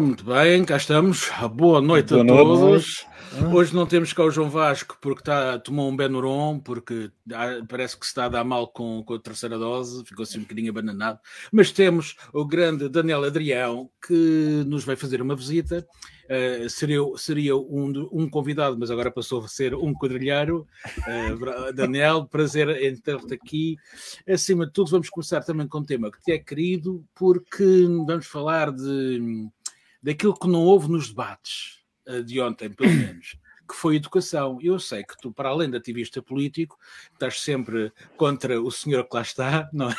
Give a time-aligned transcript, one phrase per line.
[0.00, 1.30] Ora, muito bem, cá estamos.
[1.52, 3.06] Boa noite Boa a todos.
[3.38, 3.54] Noite.
[3.54, 7.10] Hoje não temos cá o João Vasco porque tá, tomou um Benuron, porque
[7.68, 10.42] parece que se está a dar mal com, com a terceira dose, ficou assim um
[10.42, 11.18] bocadinho abananado.
[11.52, 15.86] Mas temos o grande Daniel Adrião que nos vai fazer uma visita.
[16.24, 20.66] Uh, seria seria um, um convidado, mas agora passou a ser um quadrilheiro.
[20.98, 23.76] Uh, Daniel, prazer em ter-te aqui.
[24.26, 28.26] Acima de tudo, vamos começar também com um tema que te é querido, porque vamos
[28.26, 29.50] falar de,
[30.02, 33.36] daquilo que não houve nos debates eh, de ontem, pelo menos,
[33.68, 34.58] que foi educação.
[34.60, 36.76] Eu sei que tu, para além de ativista político,
[37.12, 39.94] estás sempre contra o senhor que lá está, não é?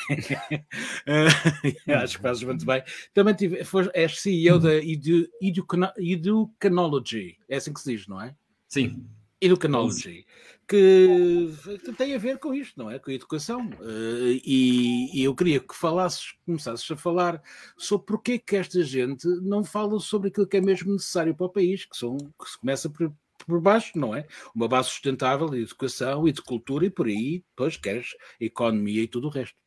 [1.06, 2.84] Eh, acho que fazes muito bem.
[3.14, 3.60] Também tive,
[3.94, 8.36] és CEO da Edu, Educanology, é assim que se diz, não é?
[8.68, 9.06] Sim.
[9.40, 10.26] Educanology,
[10.72, 12.98] que tem a ver com isto, não é?
[12.98, 13.70] Com a educação.
[13.82, 17.42] Uh, e, e, eu queria que falasses, começasses a falar
[17.78, 21.46] sobre porque é que esta gente não fala sobre aquilo que é mesmo necessário para
[21.46, 23.12] o país, que, são, que se começa por,
[23.46, 24.26] por baixo, não é?
[24.56, 29.08] Uma base sustentável de educação e de cultura, e por aí, depois queres economia e
[29.08, 29.58] tudo o resto.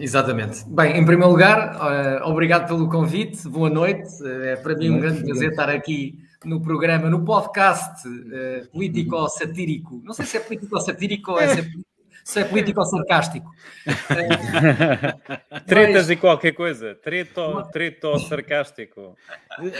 [0.00, 0.64] Exatamente.
[0.68, 4.20] Bem, em primeiro lugar, uh, obrigado pelo convite, boa noite.
[4.20, 10.02] Uh, é para mim um grande prazer estar aqui no programa, no podcast uh, político-satírico.
[10.04, 11.64] Não sei se é político-satírico ou é, se é,
[12.24, 13.50] se é político-sarcástico.
[13.86, 16.10] Uh, Tretas mas...
[16.10, 16.94] e qualquer coisa.
[16.96, 19.16] Treto, treto sarcástico.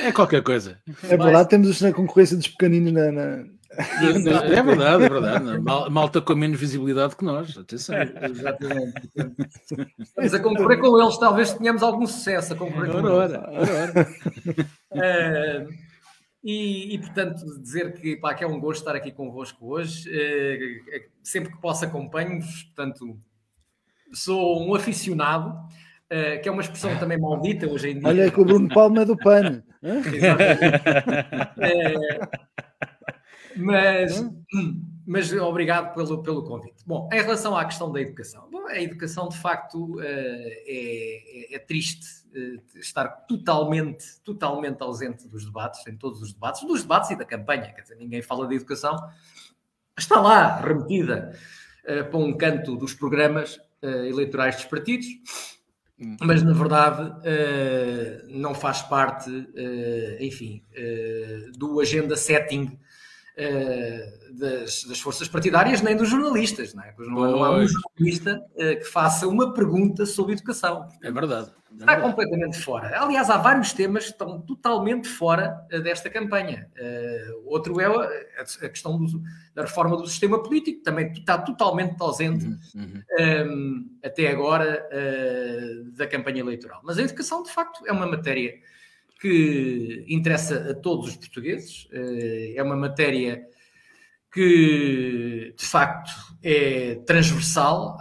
[0.03, 0.79] É qualquer coisa.
[1.05, 3.57] É verdade, temos na concorrência dos pequeninos na, na...
[3.79, 5.61] É verdade, é verdade.
[5.91, 7.97] Malta com menos visibilidade que nós, atenção.
[7.97, 9.11] Exatamente.
[10.17, 13.11] Mas a concorrer com eles, talvez tenhamos algum sucesso a concorrer com eles.
[13.11, 13.51] Ora,
[14.93, 15.67] ora.
[16.49, 20.09] E, e, portanto, dizer que, pá, que é um gosto estar aqui convosco hoje.
[20.09, 22.63] Uh, sempre que posso acompanho-vos.
[22.63, 23.19] Portanto,
[24.13, 28.07] sou um aficionado, uh, que é uma expressão também maldita hoje em dia.
[28.07, 29.65] Olha que o Bruno Palma é do PAN.
[33.57, 34.25] mas,
[35.07, 36.83] mas obrigado pelo, pelo convite.
[36.85, 38.49] Bom, em relação à questão da educação.
[38.51, 45.45] Bom, a educação, de facto, é, é, é triste eh, estar totalmente, totalmente ausente dos
[45.45, 48.57] debates, em todos os debates, dos debates e da campanha, quer dizer, ninguém fala de
[48.57, 48.97] educação,
[49.97, 51.33] está lá, remetida
[51.85, 55.07] uh, para um canto dos programas eleitorais dos partidos,
[56.21, 57.13] mas na verdade
[58.29, 59.31] não faz parte,
[60.19, 60.63] enfim,
[61.57, 62.77] do agenda setting
[64.33, 66.73] das, das, forças partidárias nem dos jornalistas.
[66.73, 66.95] Não, é?
[66.99, 70.89] não, não há um jornalista uh, que faça uma pergunta sobre educação.
[71.03, 71.51] É verdade.
[71.71, 72.03] É está verdade.
[72.03, 72.99] completamente fora.
[72.99, 76.71] Aliás, há vários temas que estão totalmente fora uh, desta campanha.
[77.45, 79.21] outro é a, questão do,
[79.55, 83.03] da reforma do sistema político, também está totalmente ausente uhum, uhum.
[83.19, 84.89] Um, ehm, até agora
[85.93, 86.81] da campanha eleitoral.
[86.83, 88.55] Mas a educação, de facto, é uma matéria
[89.21, 91.89] que interessa a todos os portugueses.
[91.93, 93.47] Eh, é uma matéria
[94.33, 96.13] que, de facto,
[96.43, 97.97] é transversal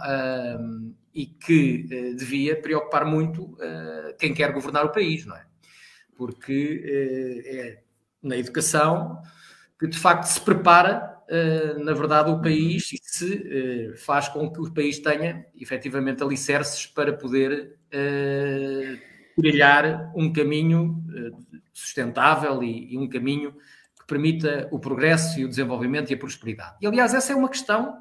[0.60, 3.56] um, e que uh, devia preocupar muito
[4.18, 5.46] quem quer governar o país, não é?
[6.14, 7.82] Porque é
[8.22, 9.18] na educação
[9.78, 11.16] que, de facto, se prepara,
[11.78, 17.14] na verdade, o país e se faz com que o país tenha, efetivamente, alicerces para
[17.14, 17.78] poder
[19.36, 21.30] trilhar um caminho eh,
[21.72, 23.52] sustentável e, e, um caminho
[23.98, 26.76] que permita o progresso e o desenvolvimento e a prosperidade.
[26.80, 27.98] E, aliás, essa é uma questão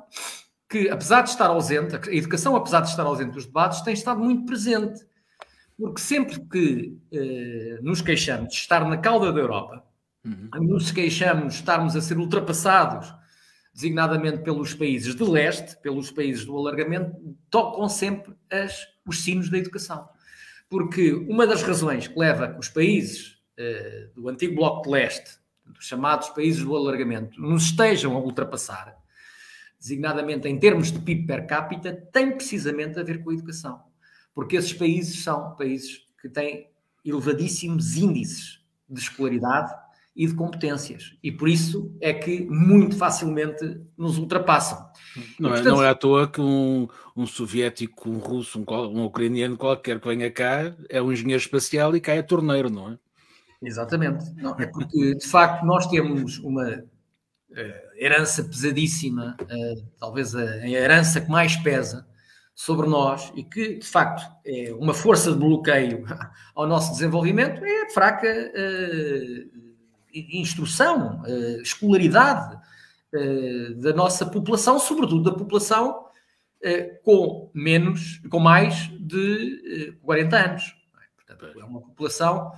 [0.69, 4.21] que, apesar de estar ausente, a educação, apesar de estar ausente dos debates, tem estado
[4.21, 5.05] muito presente.
[5.77, 9.85] Porque sempre que eh, nos queixamos de estar na cauda da Europa,
[10.23, 10.49] uhum.
[10.61, 13.13] nos queixamos de estarmos a ser ultrapassados,
[13.73, 17.13] designadamente pelos países de leste, pelos países do alargamento,
[17.49, 20.07] tocam sempre as, os sinos da educação
[20.69, 25.37] porque uma das razões que leva que os países uh, do antigo Bloco de Leste,
[25.77, 28.95] os chamados países do alargamento, nos estejam a ultrapassar,
[29.79, 33.83] designadamente em termos de PIB per capita, tem precisamente a ver com a educação.
[34.33, 36.69] Porque esses países são países que têm
[37.03, 39.73] elevadíssimos índices de escolaridade
[40.15, 41.17] e de competências.
[41.21, 44.89] E por isso é que muito facilmente nos ultrapassam.
[45.37, 49.03] Não, é, portanto, não é à toa que um, um soviético, um russo, um, um,
[49.03, 52.97] ucraniano qualquer que venha cá é um engenheiro espacial e cai a torneiro, não é?
[53.61, 54.33] Exatamente.
[54.35, 56.85] Não, é porque, de facto, nós temos uma uh,
[57.97, 62.07] herança pesadíssima, uh, talvez a, herança que mais pesa
[62.53, 66.05] sobre nós e que, de facto, é uma força de bloqueio
[66.55, 69.64] ao nosso desenvolvimento, é a fraca uh,
[70.15, 72.55] instrução, uh, escolaridade
[73.13, 76.05] uh, da nossa população, sobretudo da população
[76.63, 80.75] uh, com menos, com mais de 40 anos.
[81.15, 82.51] Portanto, é uma população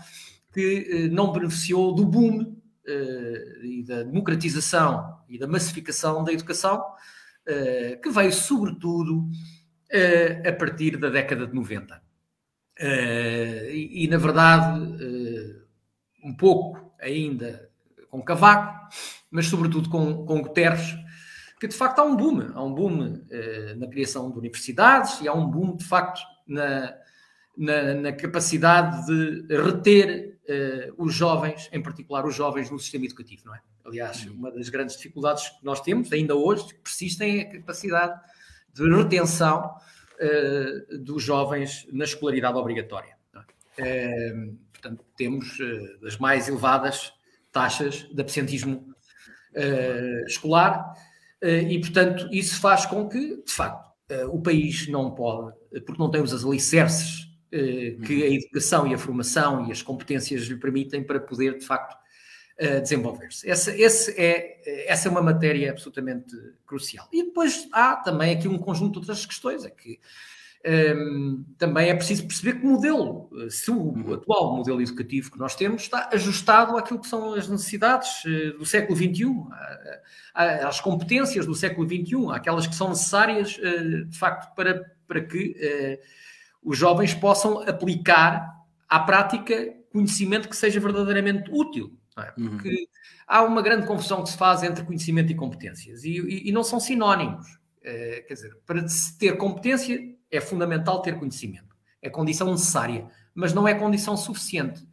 [0.54, 2.56] que não beneficiou do boom
[3.63, 6.83] e da democratização e da massificação da educação,
[8.01, 9.30] que veio sobretudo
[10.45, 12.01] a partir da década de 90.
[12.80, 14.81] E, e, na verdade,
[16.24, 17.69] um pouco ainda
[18.09, 18.88] com Cavaco,
[19.29, 20.95] mas sobretudo com, com Guterres,
[21.59, 25.27] que de facto há um boom, há um boom eh, na criação de universidades e
[25.27, 26.94] há um boom de facto na,
[27.57, 33.44] na, na capacidade de reter eh, os jovens, em particular os jovens no sistema educativo,
[33.45, 33.61] não é?
[33.83, 34.33] Aliás, uhum.
[34.33, 38.19] uma das grandes dificuldades que nós temos, ainda hoje, que persistem, é a capacidade
[38.73, 39.75] de retenção
[40.19, 43.17] eh, dos jovens na escolaridade obrigatória.
[43.79, 44.33] É?
[44.88, 45.57] Portanto, temos
[46.01, 47.12] das mais elevadas
[47.51, 48.94] taxas de absentismo
[50.28, 50.94] escolar
[51.42, 55.56] eh, e, portanto, isso faz com que, de facto, eh, o país não pode,
[55.86, 60.44] porque não temos as alicerces eh, que a educação e a formação e as competências
[60.44, 61.95] lhe permitem para poder, de facto,
[62.81, 63.48] desenvolver-se.
[63.48, 63.72] Essa,
[64.19, 66.36] é, essa é uma matéria absolutamente
[66.66, 67.07] crucial.
[67.13, 70.00] E depois há também aqui um conjunto de outras questões, é que
[70.65, 74.13] um, também é preciso perceber que o modelo, se o uhum.
[74.13, 78.65] atual modelo educativo que nós temos está ajustado àquilo que são as necessidades uh, do
[78.65, 79.25] século XXI,
[80.33, 85.51] às competências do século XXI, aquelas que são necessárias, uh, de facto, para, para que
[85.51, 88.45] uh, os jovens possam aplicar
[88.89, 91.98] à prática conhecimento que seja verdadeiramente útil.
[92.18, 92.33] É?
[92.38, 92.50] Uhum.
[92.50, 92.86] Porque uhum.
[93.27, 96.63] há uma grande confusão que se faz entre conhecimento e competências e, e, e não
[96.63, 97.45] são sinónimos.
[97.81, 101.75] quer dizer, para se ter competência é fundamental ter conhecimento.
[102.01, 104.88] É condição necessária, mas não é condição suficiente.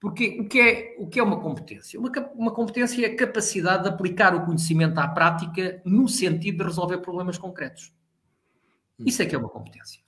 [0.00, 2.00] Porque o que é, o que é uma competência?
[2.00, 6.64] Uma, uma competência é a capacidade de aplicar o conhecimento à prática no sentido de
[6.64, 7.92] resolver problemas concretos.
[8.98, 10.00] Isso é que é uma competência.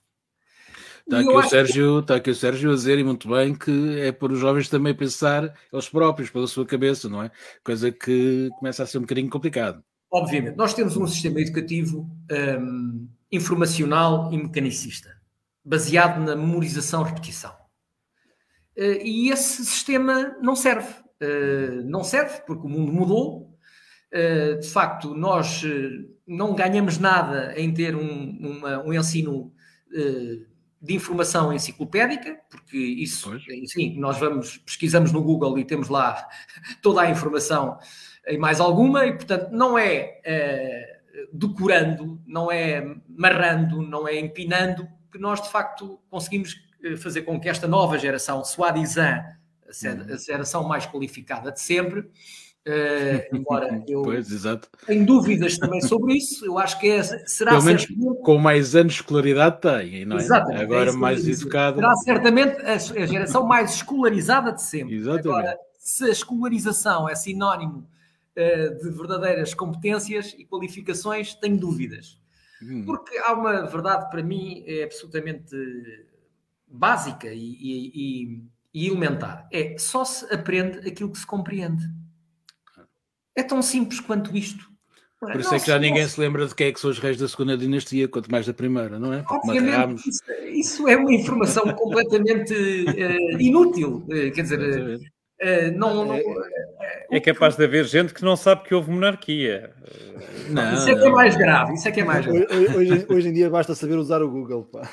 [1.05, 1.99] Está aqui, o Sérgio, que...
[2.01, 4.95] está aqui o Sérgio a dizer, e muito bem, que é por os jovens também
[4.95, 7.29] pensar eles próprios, pela sua cabeça, não é?
[7.63, 9.83] Coisa que começa a ser um bocadinho complicado.
[10.09, 15.19] Obviamente, nós temos um sistema educativo hum, informacional e mecanicista,
[15.65, 17.51] baseado na memorização-repetição.
[18.77, 20.93] Eh, e esse sistema não serve.
[21.19, 23.57] Eh, não serve porque o mundo mudou.
[24.11, 25.63] Eh, de facto, nós
[26.27, 29.51] não ganhamos nada em ter um, uma, um ensino
[30.81, 33.43] de informação enciclopédica, porque isso, pois.
[33.49, 36.27] enfim, nós vamos, pesquisamos no Google e temos lá
[36.81, 37.77] toda a informação
[38.27, 40.19] e mais alguma, e portanto não é
[41.31, 47.39] decorando, não é marrando, não é empinando, que nós de facto conseguimos eh, fazer com
[47.39, 49.23] que esta nova geração, Suadizan,
[49.67, 52.05] a geração mais qualificada de sempre, uh,
[53.33, 54.67] embora eu pois, exato.
[54.85, 57.87] tenho dúvidas também sobre isso, eu acho que é, será Pelo menos
[58.23, 60.19] com mais anos de escolaridade tem, não é?
[60.19, 61.75] Exatamente, Agora é mais educada.
[61.75, 64.95] Será certamente a, a, geração mais escolarizada de sempre.
[64.95, 65.27] Exatamente.
[65.27, 67.87] Agora, se a escolarização é sinónimo
[68.35, 72.19] de verdadeiras competências e qualificações, tenho dúvidas.
[72.61, 72.83] Hum.
[72.85, 75.55] Porque há uma verdade para mim é absolutamente
[76.67, 79.47] básica e, e, e, elementar.
[79.51, 81.83] É só se aprende aquilo que se compreende.
[83.35, 84.71] É tão simples quanto isto.
[85.19, 86.99] Por isso não, é que já ninguém se lembra de quem é que são os
[86.99, 89.23] reis da segunda dinastia, quanto mais da primeira, não é?
[89.29, 90.21] Obviamente, isso,
[90.51, 94.03] isso, é uma informação completamente uh, inútil.
[94.07, 96.19] Uh, quer dizer, uh, não, não,
[97.15, 99.71] é capaz de haver gente que não sabe que houve monarquia.
[100.49, 101.73] Não, isso é que é mais grave.
[101.73, 102.47] Isso é que é mais grave.
[102.75, 104.63] Hoje, hoje em dia basta saber usar o Google.
[104.65, 104.89] Pá.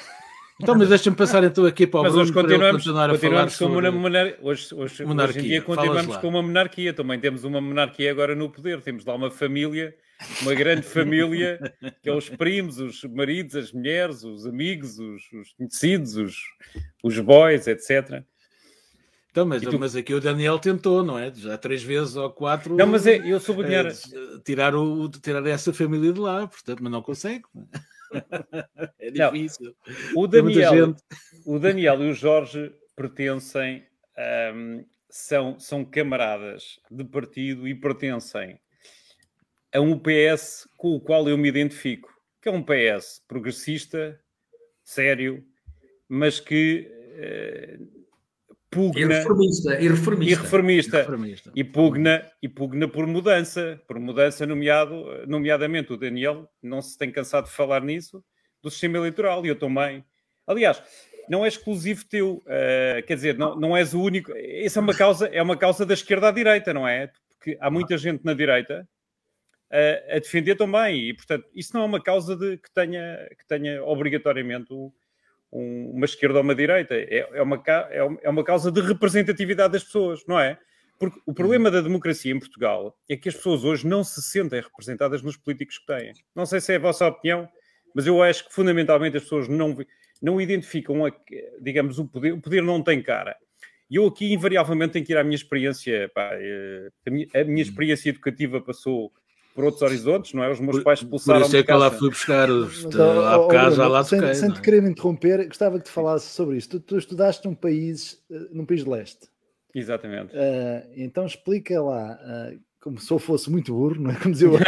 [0.62, 3.70] Então, mas deixa-me passar então aqui para o mas hoje continuamos, continuar a continuamos falar
[3.70, 3.88] com sobre...
[3.88, 4.38] uma monarquia.
[4.42, 5.38] Hoje, hoje, monarquia.
[5.38, 6.92] hoje em dia continuamos com uma monarquia.
[6.92, 8.82] Também temos uma monarquia agora no poder.
[8.82, 9.94] Temos lá uma família,
[10.42, 11.58] uma grande família,
[12.02, 16.36] que é os primos, os maridos, as mulheres, os amigos, os, os conhecidos, os,
[17.02, 18.22] os boys, etc.
[19.30, 19.78] Então, mas, tu...
[19.78, 21.32] mas aqui o Daniel tentou, não é?
[21.32, 22.76] Já três vezes ou quatro.
[22.76, 23.86] Não, mas é, eu sublinhar.
[23.86, 23.92] É,
[24.44, 27.44] tirar, o, tirar essa família de lá, portanto, mas não consegue.
[28.98, 29.76] É difícil.
[30.12, 30.96] Não, o, Daniel,
[31.46, 33.86] o Daniel e o Jorge pertencem,
[34.52, 38.58] um, são, são camaradas de partido e pertencem
[39.72, 44.20] a um PS com o qual eu me identifico, que é um PS progressista,
[44.82, 45.44] sério,
[46.08, 46.90] mas que.
[47.14, 47.99] Uh,
[48.70, 49.14] pugna.
[49.14, 49.80] E reformista.
[49.80, 50.32] E reformista.
[50.32, 51.52] E, reformista, e, reformista.
[51.56, 53.80] e, pugna, e pugna por mudança.
[53.86, 58.24] Por mudança, nomeado, nomeadamente o Daniel, não se tem cansado de falar nisso,
[58.62, 60.04] do sistema eleitoral, e eu também.
[60.46, 60.82] Aliás,
[61.28, 64.32] não é exclusivo teu, uh, quer dizer, não, não és o único.
[64.36, 67.10] Essa é uma causa, é uma causa da esquerda à direita, não é?
[67.28, 68.88] Porque há muita gente na direita
[69.72, 73.46] uh, a defender também, e portanto, isso não é uma causa de, que, tenha, que
[73.46, 74.92] tenha obrigatoriamente o,
[75.52, 79.72] um, uma esquerda ou uma direita, é, é, uma, é, é uma causa de representatividade
[79.72, 80.58] das pessoas, não é?
[80.98, 84.60] Porque o problema da democracia em Portugal é que as pessoas hoje não se sentem
[84.60, 86.12] representadas nos políticos que têm.
[86.36, 87.48] Não sei se é a vossa opinião,
[87.94, 89.76] mas eu acho que fundamentalmente as pessoas não,
[90.20, 91.12] não identificam, a,
[91.60, 92.32] digamos, o poder.
[92.34, 93.34] O poder não tem cara.
[93.90, 96.10] E eu aqui, invariavelmente, tenho que ir à minha experiência.
[96.14, 99.10] Pá, eh, a, minha, a minha experiência educativa passou
[99.54, 100.50] por outros horizontes, não é?
[100.50, 103.38] Os meus pais expulsaram Por isso é que eu lá fui buscar os, Mas, há
[103.38, 106.78] bocado já lá Sem, sem te querer interromper, gostava que te falasse sobre isto.
[106.78, 109.28] Tu, tu estudaste num país, eh, num país de leste.
[109.74, 110.34] Exatamente.
[110.34, 114.16] Uh, então explica lá, uh, como se eu fosse muito burro, não é?
[114.16, 114.48] Como dizia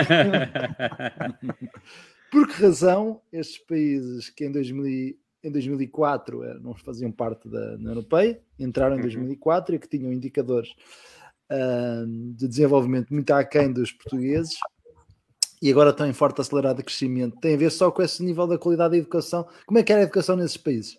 [2.30, 7.74] Por que razão estes países que em, 2000, em 2004 eh, não faziam parte da
[7.74, 9.76] União Europeia, entraram em 2004 uhum.
[9.76, 10.70] e que tinham indicadores
[11.50, 14.54] uh, de desenvolvimento muito aquém dos portugueses
[15.62, 18.48] e agora estão em forte acelerado de crescimento, tem a ver só com esse nível
[18.48, 19.46] da qualidade da educação.
[19.64, 20.98] Como é que era a educação nesses países?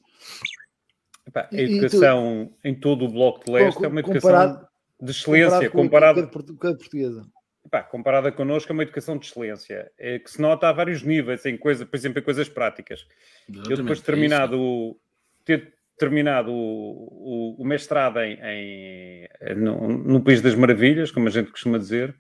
[1.28, 4.68] Epá, a educação tu, em todo o Bloco de Leste é uma educação
[5.02, 7.26] de excelência comparada com a portuguesa.
[7.66, 11.46] Epá, comparada connosco, é uma educação de excelência, é que se nota a vários níveis,
[11.46, 13.06] em coisa, por exemplo, em coisas práticas.
[13.50, 14.98] Exatamente, eu depois de terminado,
[15.42, 21.28] é ter terminado o, o, o mestrado em, em no, no, País das Maravilhas, como
[21.28, 22.16] a gente costuma dizer,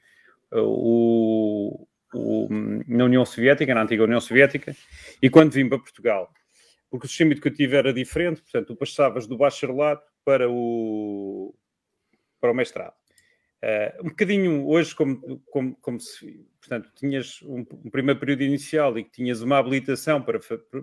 [0.51, 1.85] o,
[2.17, 2.47] o,
[2.87, 4.75] na União Soviética, na antiga União Soviética,
[5.21, 6.31] e quando vim para Portugal
[6.93, 11.51] porque o sistema educativo era diferente, portanto, tu passavas do bacharelato para o,
[12.39, 12.93] para o mestrado.
[13.63, 18.95] Uh, um bocadinho hoje, como, como, como se, portanto, tinhas um, um, primeiro período inicial
[18.95, 20.39] e que tinhas uma habilitação para,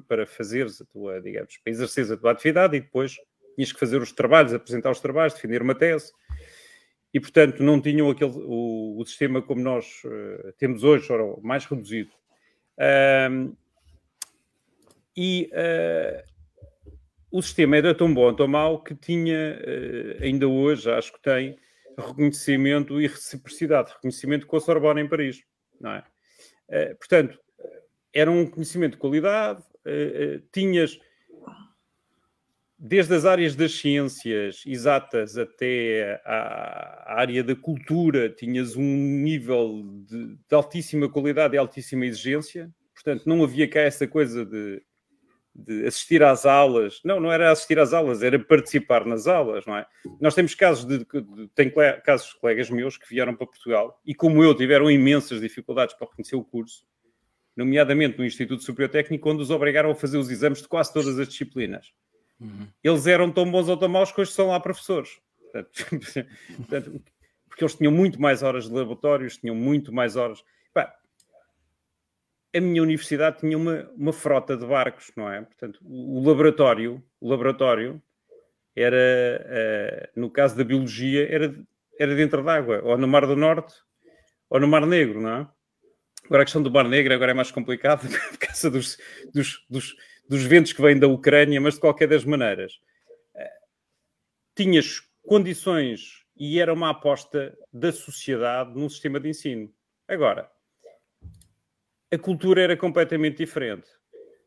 [0.08, 3.14] para fazeres a tua, digamos, para exerceres a tua atividade e depois
[3.54, 6.10] tinhas que fazer os trabalhos, apresentar os trabalhos, defender uma tese.
[7.12, 11.64] E, portanto, não tinham aquele, o, o sistema como nós uh, temos hoje, ou mais
[11.64, 12.11] reduzido.
[15.17, 16.23] E uh,
[17.33, 21.59] o sistema era tão bom, tão mau, que tinha, uh, ainda hoje, acho que tem,
[21.99, 25.43] reconhecimento e reciprocidade, reconhecimento com a Sorbonne em Paris,
[25.79, 26.05] não é?
[26.95, 27.38] Portanto,
[28.14, 29.62] era um conhecimento de qualidade,
[30.52, 30.99] tinhas
[32.82, 40.37] desde as áreas das ciências exatas até a área da cultura, tinhas um nível de,
[40.37, 42.70] de, altíssima qualidade e altíssima exigência.
[42.94, 44.82] Portanto, não havia cá essa coisa de
[45.54, 47.00] de assistir às aulas.
[47.04, 49.87] Não, não era assistir às aulas, era participar nas aulas, não é?
[50.20, 51.70] Nós temos casos de, de tem
[52.04, 56.08] casos de colegas meus que vieram para Portugal e, como eu, tiveram imensas dificuldades para
[56.08, 56.84] reconhecer o curso,
[57.56, 61.18] nomeadamente no Instituto Superior Técnico, onde os obrigaram a fazer os exames de quase todas
[61.18, 61.92] as disciplinas.
[62.40, 62.66] Uhum.
[62.82, 65.20] Eles eram tão bons ou tão maus que hoje são lá professores.
[65.42, 67.02] Portanto,
[67.49, 70.42] porque eles tinham muito mais horas de laboratórios, tinham muito mais horas
[72.54, 75.42] a minha universidade tinha uma, uma frota de barcos, não é?
[75.42, 78.02] Portanto, o, o laboratório, o laboratório
[78.75, 81.54] era, uh, no caso da biologia, era,
[81.99, 83.75] era dentro d'água, ou no Mar do Norte,
[84.49, 85.49] ou no Mar Negro, não é?
[86.25, 88.99] Agora a questão do Mar Negro agora é mais complicada por causa dos,
[89.32, 89.97] dos, dos,
[90.30, 92.75] dos, ventos que vêm da Ucrânia, mas de qualquer das maneiras.
[93.34, 93.66] Uh,
[94.54, 99.72] tinhas condições e era uma aposta da sociedade num sistema de ensino.
[100.08, 100.50] Agora,
[102.12, 103.88] a cultura era completamente diferente.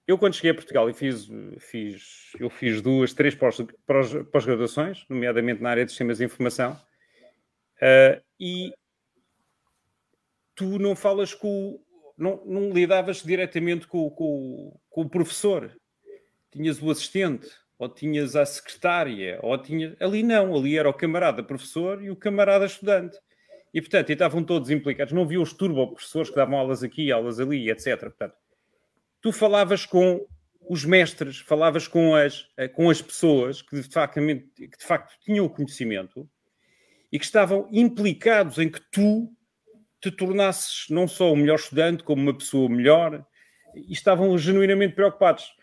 [0.06, 5.70] Eu, quando cheguei a Portugal e fiz, fiz, eu fiz duas, três pós-graduações, nomeadamente na
[5.70, 8.74] área de sistemas de informação, uh, e
[10.56, 11.82] tu não falas com.
[12.18, 15.76] Não, não lidavas diretamente com, com, com o professor.
[16.52, 20.00] Tinhas o assistente, ou tinhas a secretária, ou tinhas.
[20.00, 23.18] Ali não, ali era o camarada professor e o camarada estudante.
[23.74, 25.12] E, portanto, e estavam todos implicados.
[25.12, 28.02] Não havia os turbo-professores que davam aulas aqui, aulas ali, etc.
[28.02, 28.36] Portanto,
[29.20, 30.24] tu falavas com
[30.70, 34.20] os mestres, falavas com as, eh, com as pessoas que de, facto,
[34.56, 36.30] que de facto tinham o conhecimento
[37.12, 39.28] e que estavam implicados em que tu
[40.00, 43.26] te tornasses não só o melhor estudante, como uma pessoa melhor,
[43.76, 45.54] e estavam genuinamente preocupados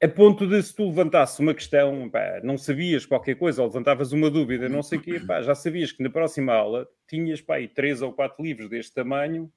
[0.00, 4.12] a ponto de se tu levantasses uma questão, pá, não sabias qualquer coisa, ou levantavas
[4.12, 7.56] uma dúvida, não sei o quê, pá, já sabias que na próxima aula tinhas pá,
[7.56, 9.52] aí três ou quatro livros deste tamanho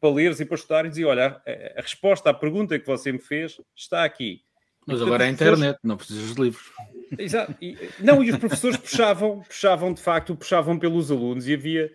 [0.00, 1.40] para leres e para estudares e olha,
[1.76, 4.42] a, resposta à pergunta que você me fez está aqui.
[4.86, 6.70] Mas agora é a internet, não precisas de livros.
[7.18, 7.54] Exato.
[7.60, 11.90] E, não, e os professores puxavam, puxavam de facto, puxavam pelos alunos e havia,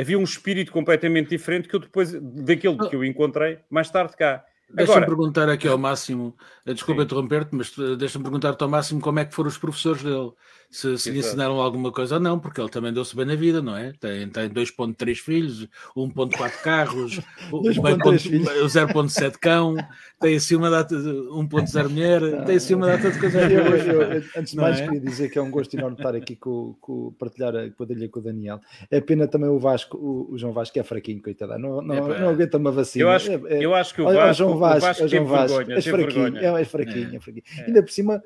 [0.00, 4.44] havia um espírito completamente diferente que eu depois, daquele que eu encontrei mais tarde cá.
[4.72, 6.34] Deixa-me perguntar aqui ao Máximo,
[6.64, 10.02] eh, desculpa interromper-te, mas eh, deixa-me perguntar-te ao Máximo como é que foram os professores
[10.02, 10.32] dele
[10.70, 13.60] se, se lhe ensinaram alguma coisa ou não, porque ele também deu-se bem na vida,
[13.60, 13.92] não é?
[13.98, 17.18] Tem, tem 2.3 filhos, 1.4 carros,
[17.50, 19.74] o 0.7 cão,
[20.20, 23.50] tem assim uma data de 1.0 mulher, não, tem assim uma data de coisas.
[23.50, 24.84] Eu, antes de mais, é?
[24.84, 28.20] queria dizer que é um gosto enorme estar aqui com, com partilhar a quadrilha com
[28.20, 28.60] o Daniel.
[28.90, 32.28] É pena também o Vasco, o, o João Vasco é fraquinho, coitado, não, não, não
[32.28, 33.06] aguenta uma vacina.
[33.06, 35.26] Eu acho, é, é, eu acho que o Vasco, João Vasco, o Vasco, o João
[35.26, 37.44] Vasco, vergonha, é fraquinho, é, é fraquinho, é fraquinho.
[37.66, 38.22] Ainda por cima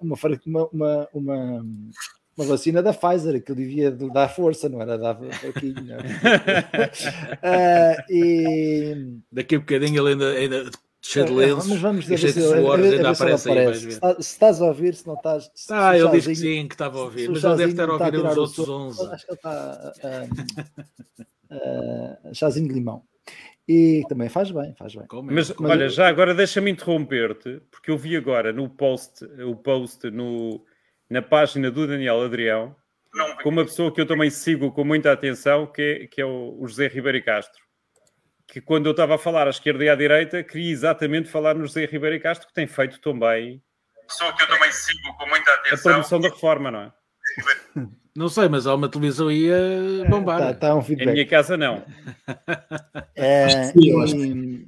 [0.00, 0.16] uma,
[0.72, 1.66] uma, uma,
[2.36, 5.96] uma vacina da Pfizer, que devia dar força, não era dar pouquinho.
[7.42, 9.18] uh, e...
[9.30, 10.70] Daqui a bocadinho ele ainda, ainda
[11.00, 13.92] cheio de é, é, lenços, mas vamos ver se, ainda aparece, aparece.
[13.92, 15.50] Se, se, estás a ouvir, se não estás.
[15.54, 17.88] Se, ah, se ele disse que sim, que estava a ouvir, mas ele deve estar
[17.88, 19.06] a ouvir os outros 11.
[19.12, 19.92] Acho que ele está.
[21.50, 23.02] Uh, uh, chazinho de limão.
[23.68, 25.06] E também faz bem, faz bem.
[25.06, 25.88] Como mas, mas olha, eu...
[25.88, 30.64] já agora deixa-me interromper-te, porque eu vi agora no post, o post no,
[31.10, 32.76] na página do Daniel Adrião,
[33.42, 36.56] com uma pessoa que eu também sigo com muita atenção, que é, que é o,
[36.60, 37.60] o José Ribeiro Castro.
[38.46, 41.66] Que quando eu estava a falar à esquerda e à direita, queria exatamente falar no
[41.66, 43.60] José Ribeiro Castro, que tem feito também.
[44.06, 45.90] Pessoa que eu também sigo com muita atenção.
[45.90, 46.92] A promoção da reforma, não é?
[48.16, 50.38] Não sei, mas há uma televisão aí a bombar.
[50.40, 51.08] Tá, tá um feedback.
[51.08, 51.82] Em minha casa, não.
[53.18, 54.66] É, e,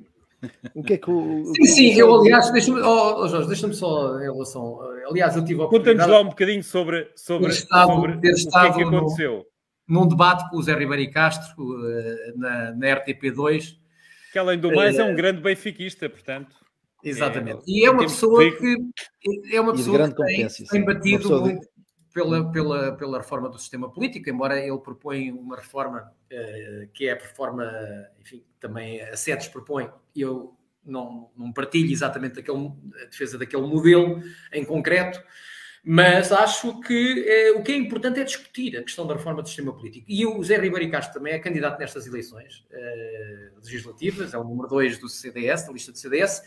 [0.74, 1.52] o que é que o.
[1.56, 4.78] Sim, sim, eu aliás, deixa-me, oh, Jorge, deixa-me só em relação.
[5.10, 8.74] Aliás, eu tive a Conta-nos lá um bocadinho sobre, sobre, estado, sobre ter estado o
[8.74, 9.46] que, é que aconteceu.
[9.88, 11.54] No, num debate com o Zé Ribeiro e Castro
[11.88, 13.76] eh, na, na RTP2.
[14.32, 16.54] Que além do mais é um eh, grande benfiquista, portanto.
[17.02, 17.60] Exatamente.
[17.60, 18.76] É, e é uma pessoa que
[19.52, 21.66] é uma pessoa que tem, tem batido muito
[22.18, 27.12] pela, pela, pela reforma do sistema político, embora ele propõe uma reforma uh, que é
[27.12, 27.64] a reforma,
[28.20, 34.20] enfim, também a SEDES propõe, eu não, não partilho exatamente aquele, a defesa daquele modelo
[34.52, 35.22] em concreto,
[35.84, 39.48] mas acho que eh, o que é importante é discutir a questão da reforma do
[39.48, 40.06] sistema político.
[40.08, 44.68] E o Zé Ribeiro Castro também é candidato nestas eleições uh, legislativas, é o número
[44.68, 46.42] 2 do CDS, da lista do CDS,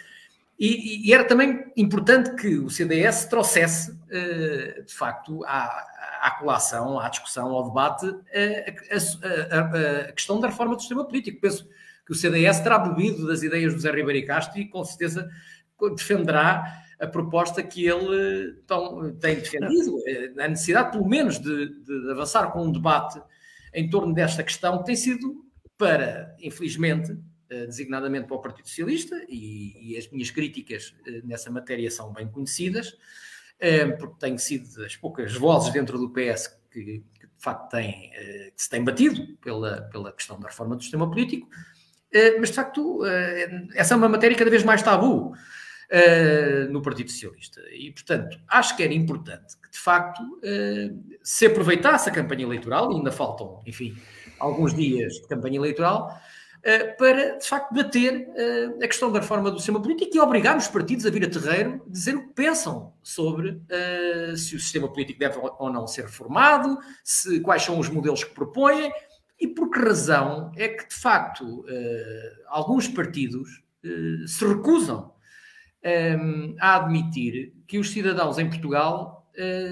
[0.63, 5.65] e, e, era também importante que o CDS trouxesse, uh, de facto, à,
[6.21, 11.03] à colação, à discussão, ao debate, uh, a, a, a, questão da reforma do sistema
[11.03, 11.41] político.
[11.41, 11.67] Penso
[12.05, 15.27] que o CDS terá bebido das ideias do José Ribeiro Castro e, com certeza,
[15.95, 22.11] defenderá a proposta que ele tão, tem defendido, eh, a necessidade, pelo menos, de, de
[22.11, 23.19] avançar com um debate
[23.73, 25.43] em torno desta questão, que tem sido
[25.75, 27.30] para, infelizmente, eh,
[27.65, 32.27] designadamente para o Partido Socialista, e, e as minhas críticas eh, nessa matéria são bem
[32.27, 32.97] conhecidas,
[33.59, 38.11] eh, porque tenho sido das poucas vozes dentro do PS que, que de facto têm,
[38.55, 41.49] que se têm batido pela, pela questão da reforma do sistema político,
[42.39, 43.01] mas de facto
[43.73, 45.33] essa é uma matéria cada vez mais tabu.
[46.69, 47.59] No Partido Socialista.
[47.69, 50.39] E, portanto, acho que era importante que, de facto,
[51.21, 53.97] se aproveitasse a campanha eleitoral, ainda faltam, enfim,
[54.39, 56.21] alguns dias de campanha eleitoral, eh,
[56.97, 60.67] para, de facto, bater eh, a questão da reforma do sistema político e obrigar os
[60.67, 65.19] partidos a vir a terreiro dizer o que pensam sobre uh, se o sistema político
[65.19, 68.91] deve ou não ser reformado, se, quais são os modelos que propõem
[69.39, 71.65] e por que razão é que, de facto,
[72.45, 73.63] alguns partidos
[74.27, 75.11] se recusam
[76.59, 79.27] a admitir que os cidadãos em Portugal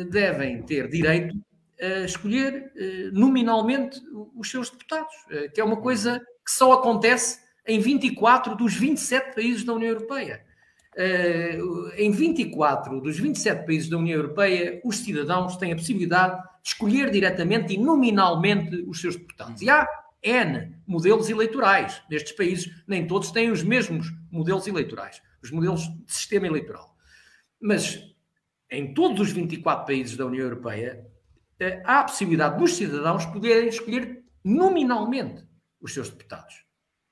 [0.09, 1.35] devem ter direito
[1.79, 2.73] a escolher
[3.13, 4.01] nominalmente
[4.35, 5.13] os seus deputados,
[5.53, 10.43] que é uma coisa que só acontece em 24 dos 27 países da União Europeia.
[10.95, 16.69] Uh, em 24 dos 27 países da União Europeia, os cidadãos têm a possibilidade de
[16.69, 19.61] escolher diretamente e nominalmente os seus deputados.
[19.61, 19.87] E há
[20.23, 26.11] N modelos eleitorais nestes países, nem todos têm os mesmos modelos eleitorais, os modelos de
[26.11, 26.95] sistema eleitoral.
[27.61, 28.03] Mas
[28.71, 31.05] em todos os 24 países da União Europeia,
[31.61, 35.48] uh, há a possibilidade dos cidadãos poderem escolher nominalmente
[35.81, 36.65] os seus deputados.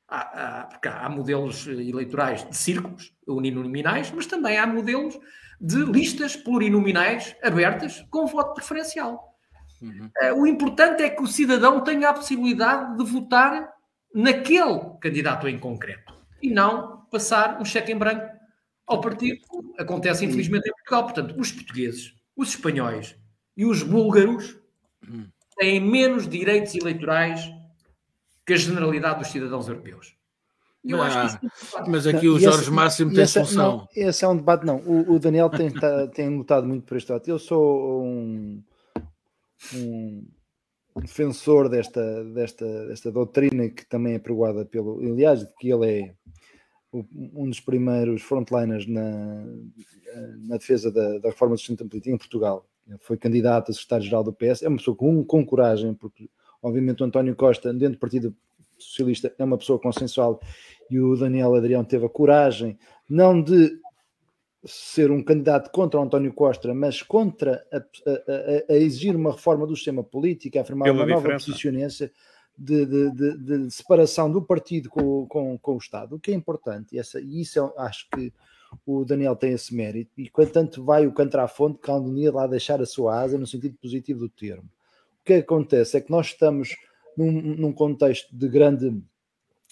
[0.08, 5.20] Há, há, porque há modelos eleitorais de círculos uninominais, mas também há modelos
[5.60, 9.36] de listas plurinominais abertas com voto preferencial.
[9.82, 10.10] Uhum.
[10.22, 13.70] Uh, o importante é que o cidadão tenha a possibilidade de votar
[14.14, 18.26] naquele candidato em concreto e não passar um cheque em branco
[18.86, 19.40] ao partido.
[19.78, 21.04] Acontece, infelizmente, em Portugal.
[21.04, 23.16] Portanto, os portugueses, os espanhóis
[23.56, 24.58] e os búlgaros
[25.08, 25.28] uhum.
[25.58, 27.42] têm menos direitos eleitorais
[28.48, 30.16] que a generalidade dos cidadãos europeus.
[30.82, 33.34] Eu ah, acho que isso é mas aqui não, o Jorge esse, Máximo tem esse,
[33.34, 33.78] solução.
[33.78, 34.78] Não, esse é um debate, não.
[34.78, 37.30] O, o Daniel tem, tá, tem lutado muito por este debate.
[37.30, 38.64] Eu sou um,
[39.76, 40.26] um,
[41.02, 45.00] defensor desta, desta, desta doutrina que também é pregoada pelo.
[45.00, 46.16] Aliás, de que ele é
[46.94, 49.46] um dos primeiros frontliners na,
[50.48, 52.66] na defesa da, da reforma do sistema político em Portugal.
[53.02, 54.64] Foi candidato a secretário-geral do PS.
[54.64, 56.30] É uma pessoa com, com coragem, porque,
[56.68, 58.36] obviamente, o António Costa, dentro do Partido
[58.78, 60.40] Socialista, é uma pessoa consensual
[60.90, 62.78] e o Daniel Adrião teve a coragem
[63.10, 63.80] não de
[64.66, 69.66] ser um candidato contra o António Costa, mas contra a, a, a exigir uma reforma
[69.66, 71.28] do sistema político, a afirmar Pela uma diferença.
[71.28, 72.12] nova posicionência
[72.58, 76.34] de, de, de, de, separação do partido com, com, com, o Estado, o que é
[76.34, 78.34] importante, e, essa, e isso eu acho que
[78.86, 82.48] o Daniel tem esse mérito, e tanto vai o canto à fonte, que dia lá
[82.48, 84.68] deixar a sua asa no sentido positivo do termo.
[85.28, 86.74] Que acontece é que nós estamos
[87.18, 89.04] num, num contexto de grande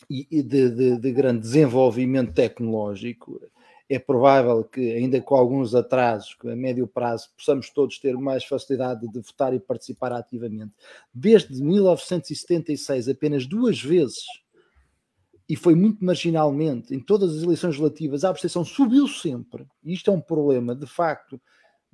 [0.09, 3.39] de, de, de, grande desenvolvimento tecnológico,
[3.89, 9.07] é provável que, ainda com alguns atrasos, a médio prazo, possamos todos ter mais facilidade
[9.07, 10.73] de votar e participar ativamente.
[11.13, 14.25] Desde 1976, apenas duas vezes,
[15.47, 19.65] e foi muito marginalmente, em todas as eleições relativas, a abstenção subiu sempre.
[19.85, 21.39] E isto é um problema, de facto,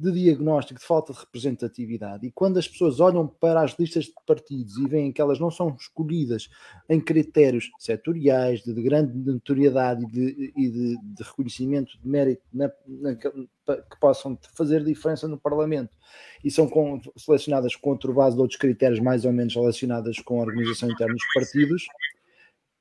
[0.01, 2.25] de diagnóstico, de falta de representatividade.
[2.25, 5.51] E quando as pessoas olham para as listas de partidos e veem que elas não
[5.51, 6.49] são escolhidas
[6.89, 12.41] em critérios setoriais, de, de grande notoriedade e, de, e de, de, reconhecimento de mérito
[12.51, 15.95] na, na, que possam fazer diferença no Parlamento,
[16.43, 20.45] e são com, selecionadas contra base de outros critérios mais ou menos relacionados com a
[20.45, 21.85] organização interna dos partidos,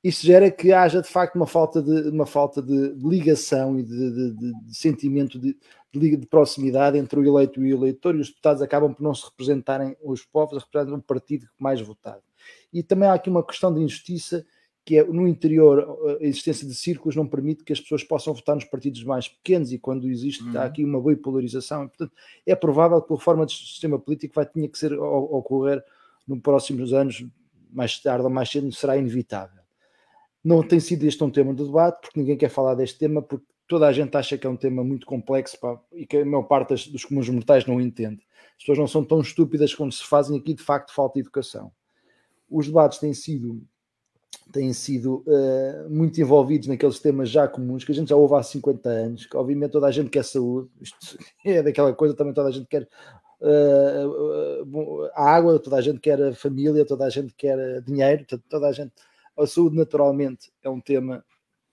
[0.03, 4.11] isso gera que haja de facto uma falta de, uma falta de ligação e de,
[4.11, 5.55] de, de sentimento de,
[5.93, 9.25] de, proximidade entre o eleito e o eleitor, e os deputados acabam por não se
[9.25, 12.23] representarem, os povos representam um partido mais votado.
[12.73, 14.43] E também há aqui uma questão de injustiça,
[14.83, 18.55] que é no interior a existência de círculos não permite que as pessoas possam votar
[18.55, 20.57] nos partidos mais pequenos, e quando existe, uhum.
[20.57, 22.11] há aqui uma boa polarização, e, portanto,
[22.43, 25.83] é provável que a reforma do sistema político vai ter que ser, ocorrer
[26.27, 27.23] nos próximos anos,
[27.71, 29.60] mais tarde ou mais cedo, será inevitável.
[30.43, 33.45] Não tem sido este um tema do debate, porque ninguém quer falar deste tema, porque
[33.67, 36.43] toda a gente acha que é um tema muito complexo pá, e que a maior
[36.43, 38.21] parte dos comuns mortais não entende.
[38.57, 41.71] As pessoas não são tão estúpidas como se fazem aqui, de facto, falta educação.
[42.49, 43.63] Os debates têm sido,
[44.51, 48.43] têm sido uh, muito envolvidos naqueles temas já comuns que a gente já ouve há
[48.43, 52.49] 50 anos, que obviamente toda a gente quer saúde, isto é daquela coisa, também toda
[52.49, 52.89] a gente quer
[53.41, 58.25] uh, uh, a água, toda a gente quer a família, toda a gente quer dinheiro,
[58.49, 58.91] toda a gente
[59.37, 61.23] a saúde, naturalmente, é um tema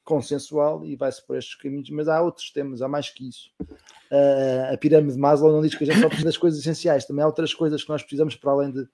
[0.04, 3.50] consensual e vai-se por estes caminhos, mas há outros temas, há mais que isso.
[3.60, 7.04] Uh, a pirâmide de Maslow não diz que a gente só precisa das coisas essenciais,
[7.04, 8.88] também há outras coisas que nós precisamos para além, de,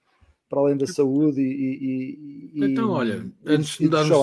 [0.49, 2.51] para além da saúde e.
[2.51, 4.17] e, e então, olha, antes de darmos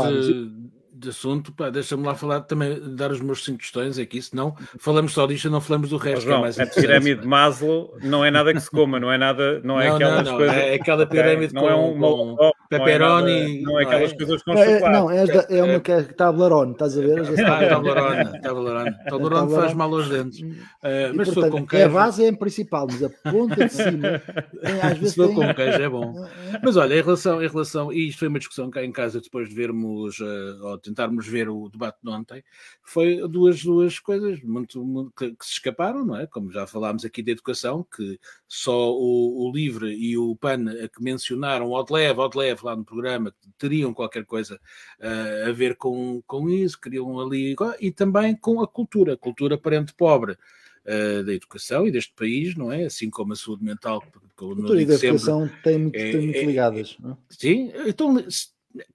[1.03, 5.27] de assunto, deixa-me lá falar também, dar os meus cinco questões aqui, senão falamos só
[5.27, 6.21] disto e não falamos do resto.
[6.21, 9.11] João, que é mais a pirâmide de Maslow não é nada que se coma, não
[9.11, 10.57] é nada, não é não, aquelas não, não, coisas.
[10.57, 13.63] É aquela pirâmide okay, não é é um, com pepperoni.
[13.63, 14.93] Não é, aquelas coisas com chocolate.
[14.93, 17.21] Não, é, é uma que é Tablerone, estás a ver?
[17.21, 18.97] Ah, Tablerone, Tablerone.
[19.09, 20.41] Tablerone faz mal aos dentes.
[20.41, 21.83] Uh, mas se for com queijo.
[21.83, 24.23] É a base é a principal, mas a ponta de cima,
[24.83, 25.15] às vezes.
[25.15, 26.13] Se for com queijo é bom.
[26.63, 29.49] Mas olha, em relação, em relação, e isto foi uma discussão cá em casa depois
[29.49, 32.45] de vermos, uh, ou tentarmos ver o debate de ontem,
[32.83, 36.27] foi duas, duas coisas muito, muito que, que, se escaparam, não é?
[36.27, 40.89] Como já falámos aqui de educação, que só o, o LIVRE e o PAN a
[40.89, 44.61] que mencionaram o Odlev, Odlev lá no programa, teriam qualquer coisa
[45.01, 49.95] uh, a ver com, com isso, queriam ali, e também com a cultura, cultura parente
[49.95, 50.37] pobre.
[50.85, 52.87] Uh, da educação e deste país, não é?
[52.87, 54.01] Assim como a saúde mental.
[54.01, 56.99] Que, a cultura e da educação têm muito, é, têm muito é, ligadas.
[57.05, 58.17] É, sim, então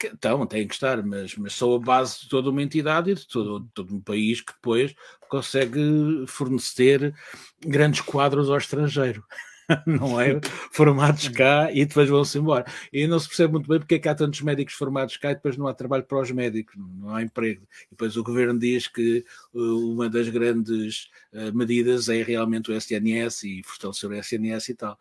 [0.03, 3.27] então, tem que estar, mas, mas são a base de toda uma entidade e de
[3.27, 4.95] todo, todo um país que depois
[5.29, 7.13] consegue fornecer
[7.59, 9.23] grandes quadros ao estrangeiro.
[9.85, 10.39] não é?
[10.71, 12.65] Formados cá e depois vão-se embora.
[12.91, 15.35] E não se percebe muito bem porque é que há tantos médicos formados cá e
[15.35, 17.63] depois não há trabalho para os médicos, não há emprego.
[17.87, 22.75] E depois o governo diz que uh, uma das grandes uh, medidas é realmente o
[22.75, 24.99] SNS e fortalecer o SNS e tal.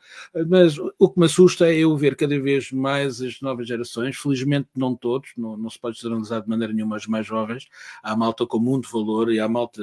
[0.49, 4.69] Mas o que me assusta é eu ver cada vez mais as novas gerações, felizmente
[4.77, 7.69] não todos, não, não se pode generalizar de maneira nenhuma os mais jovens,
[8.03, 9.81] há malta com muito valor e há malta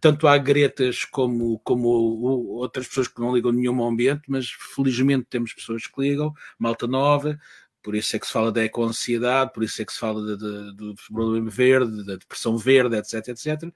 [0.00, 5.52] tanto há gretas como, como outras pessoas que não ligam nenhum ambiente, mas felizmente temos
[5.52, 7.38] pessoas que ligam, malta nova,
[7.82, 10.36] por isso é que se fala da eco-ansiedade, por isso é que se fala de,
[10.36, 13.72] de, do problema verde, da depressão verde, etc, etc.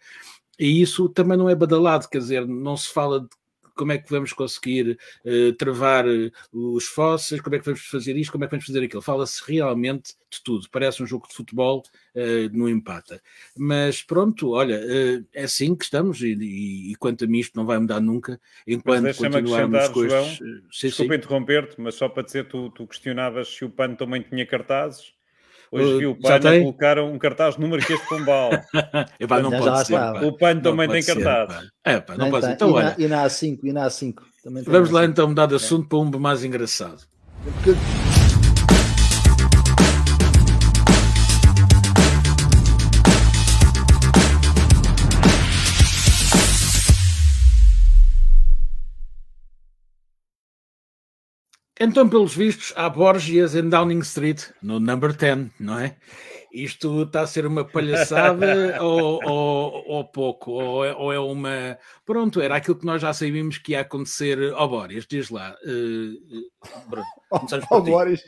[0.59, 3.29] E isso também não é badalado, quer dizer, não se fala de
[3.75, 8.17] como é que vamos conseguir uh, travar uh, os fósseis, como é que vamos fazer
[8.17, 9.03] isto, como é que vamos fazer aquilo.
[9.03, 10.69] Fala-se realmente de tudo.
[10.71, 11.83] Parece um jogo de futebol,
[12.15, 13.21] uh, não empata.
[13.57, 14.81] Mas pronto, olha,
[15.33, 18.41] é assim que estamos e, e, e, quanto a mim isto não vai mudar nunca
[18.67, 20.37] enquanto continuarmos com estes...
[20.37, 24.47] João, desculpa interromper-te, mas só para dizer, tu, tu questionavas se o PAN também tinha
[24.47, 25.14] cartazes
[25.75, 28.51] Hoje uh, vi o PAN a colocar um cartaz no Marquês de Pombal.
[29.19, 31.69] Epá, não pode ser, o PAN também tem cartaz.
[31.85, 32.53] É, pá, não pode ser.
[32.53, 34.15] Então, e, na, e na A5, e na A5.
[34.45, 35.89] Também Vamos lá então mudar de assunto é.
[35.89, 37.03] para um mais engraçado.
[37.43, 38.24] Porque...
[51.81, 55.97] Então, pelos vistos, há Borgias em Downing Street, no number 10, não é?
[56.55, 61.77] Isto está a ser uma palhaçada ou, ou, ou, pouco, ou é, ou é, uma.
[62.07, 65.57] Pronto, era aquilo que nós já sabíamos que ia acontecer ao oh, Boris, diz lá.
[65.67, 67.07] Uh, Bruno,
[67.71, 68.23] oh, Boris.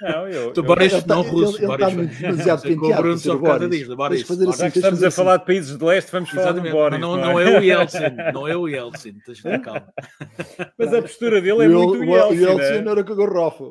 [0.00, 1.58] Não, eu, tu, Boris, eu, não russo.
[1.58, 3.02] Ele, Boris, ele está demasiado penteado.
[3.02, 3.36] Bruno só.
[3.96, 5.16] Boris, fazer assim, estamos a assim.
[5.16, 7.00] falar de países de leste, vamos falar do Boris.
[7.00, 7.54] Não, não, é?
[7.54, 7.98] é o Yeltsin,
[8.34, 9.92] não é o Yeltsin, tens de calma.
[10.76, 12.34] Mas a postura dele é muito o Yeltsin.
[12.34, 13.64] O Yeltsin era com a garrafa.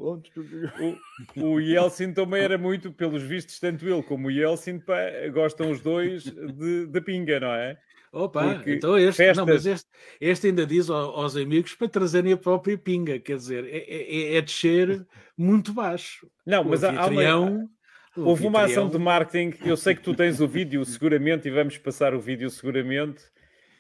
[1.36, 4.98] O Yeltsin também era muito, pelos vistos tanto ele como o Yeltsin pá,
[5.34, 7.78] gostam os dois de, de pinga, não é?
[8.12, 9.38] Opa, Porque então este, festas...
[9.38, 13.66] não, mas este, este ainda diz aos amigos para trazerem a própria pinga, quer dizer,
[13.66, 15.06] é, é, é descer
[15.38, 16.30] muito baixo.
[16.46, 17.70] Não, mas há, uma,
[18.18, 21.78] houve uma ação de marketing, eu sei que tu tens o vídeo seguramente e vamos
[21.78, 23.24] passar o vídeo seguramente.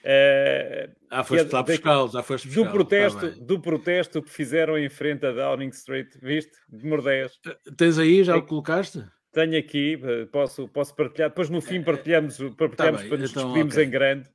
[0.03, 4.77] Uh, ah, foste lá buscá-lo, já foste buscá do protesto, tá do protesto que fizeram
[4.77, 6.51] em frente a Downing Street, viste?
[6.67, 7.33] De Mordés.
[7.77, 9.05] Tens aí, já é, o colocaste?
[9.31, 11.29] Tenho aqui, eh, posso, posso partilhar.
[11.29, 13.85] Depois no fim partilhamos, partilhamos tá para nos então, despedirmos okay.
[13.85, 14.29] em grande.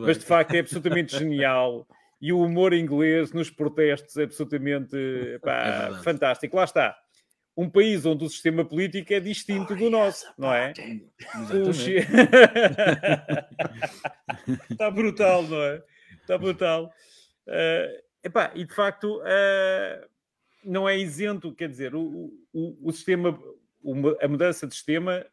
[0.00, 1.86] Mas de facto é absolutamente genial.
[2.20, 4.96] E o humor inglês nos protestos é absolutamente
[5.42, 6.56] pá, é fantástico.
[6.56, 6.96] Lá está.
[7.56, 10.72] Um país onde o sistema político é distinto oh, do nosso, yes, não é?
[14.70, 15.82] Está brutal, não é?
[16.20, 16.90] Está brutal.
[17.46, 20.08] Uh, epá, e de facto uh,
[20.64, 23.38] não é isento, quer dizer, o, o, o sistema
[23.82, 25.26] uma, a mudança de sistema,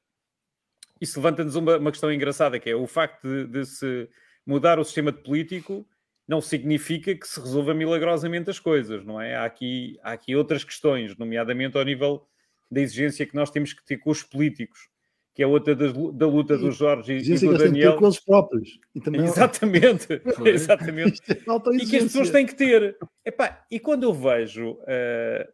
[1.00, 4.10] isso levanta-nos uma, uma, questão engraçada, que é o facto de, de, se
[4.46, 5.88] mudar o sistema de político
[6.30, 9.36] não significa que se resolva milagrosamente as coisas, não é?
[9.36, 12.24] Há aqui, há aqui outras questões, nomeadamente ao nível
[12.70, 14.90] da exigência que nós temos que ter com os políticos,
[15.34, 17.96] que é outra das, da luta do Jorge e, e do Daniel.
[17.98, 18.80] com eles próprios.
[19.12, 21.20] Exatamente, exatamente.
[21.32, 22.96] É e que as pessoas têm que ter.
[23.26, 25.52] Epá, e quando eu vejo uh,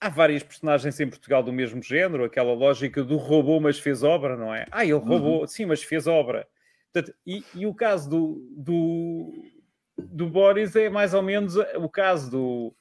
[0.00, 4.36] há várias personagens em Portugal do mesmo género, aquela lógica do roubou, mas fez obra,
[4.36, 4.64] não é?
[4.70, 5.46] Ah, ele roubou, uhum.
[5.48, 6.46] sim, mas fez obra.
[6.92, 9.32] Portanto, e, e, o caso do, do,
[9.98, 12.76] do, Boris é mais ou menos o caso do,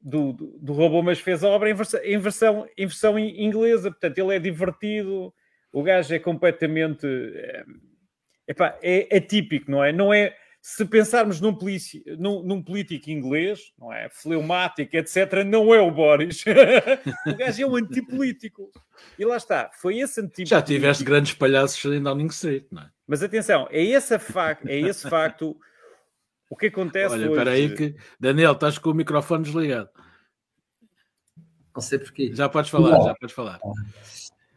[0.00, 3.90] do, do, do roubou, mas fez obra em versão, em, versão, em versão inglesa.
[3.90, 5.32] Portanto, ele é divertido,
[5.72, 7.06] o gajo é completamente.
[7.06, 7.64] É,
[8.48, 9.92] epá, é atípico, não é?
[9.92, 12.02] Não é se pensarmos num, polici...
[12.18, 14.08] num, num, político inglês, não é?
[14.10, 16.44] Fleumático, etc., não é o Boris.
[17.26, 18.70] o gajo é um antipolítico.
[19.18, 20.50] E lá está, foi esse antipolítico.
[20.50, 22.90] Já tiveste grandes palhaços em Downing Street, não é?
[23.06, 24.60] Mas atenção, é esse, fac...
[24.66, 25.56] é esse facto.
[26.50, 27.32] O que acontece Olha, hoje...
[27.32, 27.94] espera aí que...
[28.18, 29.90] Daniel, estás com o microfone desligado.
[31.74, 32.30] Não sei porquê.
[32.34, 33.04] Já podes falar, não.
[33.04, 33.60] já podes falar.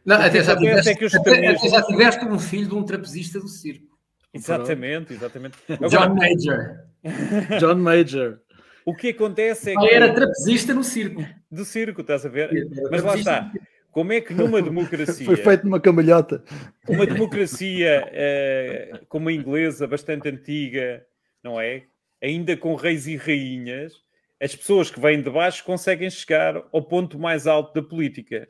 [0.04, 2.82] Não, até já, tiveste, é que os até, até já tiveste um filho de um
[2.82, 3.92] trapezista do circo.
[4.34, 5.58] Exatamente, exatamente.
[5.88, 6.78] John Major.
[7.60, 8.40] John Major.
[8.84, 9.94] O que acontece é que.
[9.94, 11.24] era trapezista no circo.
[11.50, 12.50] Do circo, estás a ver?
[12.90, 13.52] Mas lá está.
[13.92, 15.24] Como é que numa democracia.
[15.26, 16.42] Foi feito numa cambalhota.
[16.88, 21.04] Uma democracia uh, como a inglesa, bastante antiga,
[21.42, 21.84] não é?
[22.22, 23.94] Ainda com reis e rainhas,
[24.40, 28.48] as pessoas que vêm de baixo conseguem chegar ao ponto mais alto da política.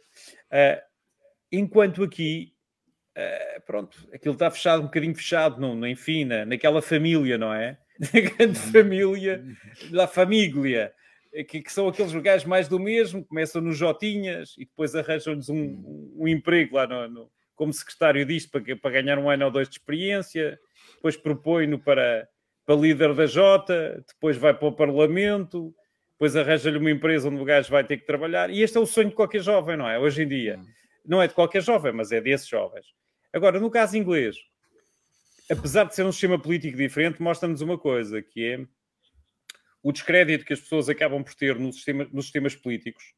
[0.50, 0.80] Uh,
[1.50, 2.52] enquanto aqui
[3.12, 7.52] Uh, pronto, aquilo está fechado, um bocadinho fechado, no, no, enfim, na, naquela família, não
[7.52, 7.78] é?
[8.00, 9.44] Na grande família,
[9.90, 10.92] da família,
[11.46, 15.56] que, que, são aqueles gajos mais do mesmo, começam nos Jotinhas e depois arranjam-lhes um,
[15.56, 19.50] um, um, emprego lá no, no, como secretário disto para, para ganhar um ano ou
[19.50, 20.58] dois de experiência,
[20.94, 22.26] depois propõe-no para,
[22.64, 25.74] para líder da Jota, depois vai para o Parlamento,
[26.12, 28.86] depois arranja-lhe uma empresa onde o gajo vai ter que trabalhar, e este é o
[28.86, 29.98] sonho de qualquer jovem, não é?
[29.98, 30.60] Hoje em dia.
[31.04, 32.86] Não é de qualquer jovem, mas é desses jovens.
[33.32, 34.36] Agora, no caso inglês,
[35.50, 38.66] apesar de ser um sistema político diferente, mostra-nos uma coisa, que é
[39.82, 43.14] o descrédito que as pessoas acabam por ter no sistema, nos sistemas políticos,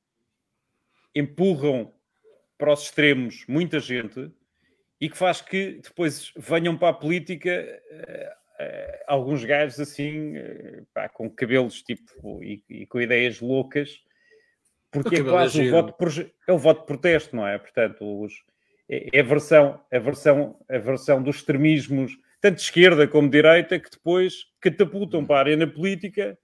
[1.15, 1.93] empurram
[2.57, 4.31] para os extremos muita gente
[5.01, 8.44] e que faz que depois venham para a política uh,
[9.07, 14.01] alguns gajos assim, uh, pá, com cabelos tipo e, e, com ideias loucas,
[14.91, 17.59] porque é quase o voto, é o voto de protesto, não é?
[17.59, 18.33] Portanto, os,
[18.89, 23.43] é, é a versão, a versão, a versão dos extremismos, tanto de esquerda como de
[23.43, 26.39] direita, que depois catapultam para a arena política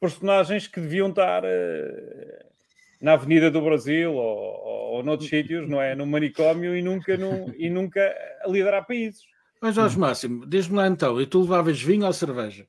[0.00, 2.44] personagens que deviam estar uh,
[3.00, 5.94] na Avenida do Brasil ou, ou noutros sítios, não é?
[5.94, 7.18] No manicômio e nunca,
[7.56, 9.22] e nunca a liderar países.
[9.64, 12.66] Mas Jorge Máximo, diz-me lá então, e tu levavas vinho ou cerveja?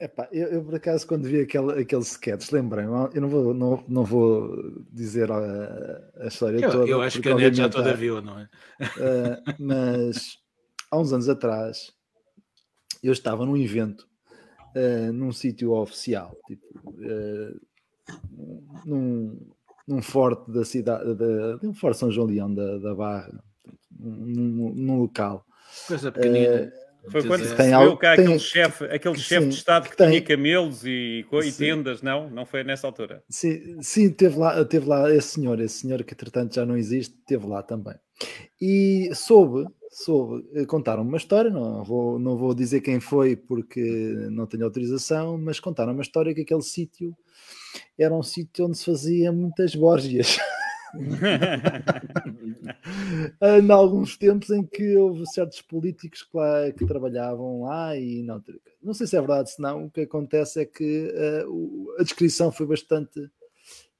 [0.00, 3.84] Epá, eu, eu, por acaso quando vi aquele, aquele sketch, lembrei eu não vou, não,
[3.86, 5.38] não vou dizer a,
[6.18, 6.90] a história eu, toda.
[6.90, 8.48] Eu acho que a net já toda viu, não é?
[8.80, 10.36] Uh, mas
[10.90, 11.92] há uns anos atrás
[13.00, 14.08] eu estava num evento
[14.74, 17.60] uh, num sítio oficial, tipo, uh,
[18.84, 19.48] num,
[19.86, 23.32] num forte da cidade, de, um forte São João Leão da, da Barra,
[23.96, 25.46] num, num local.
[25.86, 26.72] Coisa pequenina.
[27.10, 30.22] Foi quando se percebeu que há aquele chefe aquele chef de Estado que tem, tinha
[30.22, 32.30] camelos e, e tendas, não?
[32.30, 33.22] Não foi nessa altura?
[33.28, 37.14] Sim, sim teve, lá, teve lá esse senhor, esse senhor que entretanto já não existe,
[37.26, 37.94] teve lá também.
[38.60, 43.82] E soube, soube, eh, contaram uma história, não vou, não vou dizer quem foi porque
[44.30, 47.14] não tenho autorização, mas contaram uma história que aquele sítio
[47.98, 50.38] era um sítio onde se fazia muitas borgias.
[53.40, 58.42] em alguns tempos em que houve certos políticos que, lá, que trabalhavam lá e não,
[58.82, 61.12] não sei se é verdade, se não, o que acontece é que
[61.46, 63.30] uh, a descrição foi bastante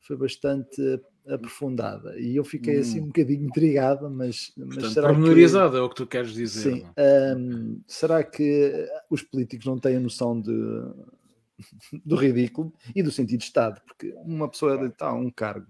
[0.00, 3.04] foi bastante aprofundada e eu fiquei assim hum.
[3.04, 6.74] um bocadinho intrigado, mas, mas Portanto, será que, é o que tu queres dizer.
[6.74, 7.34] Sim, é?
[7.34, 10.52] um, será que os políticos não têm a noção de,
[12.04, 13.80] do ridículo e do sentido de Estado?
[13.86, 15.66] Porque uma pessoa está a um cargo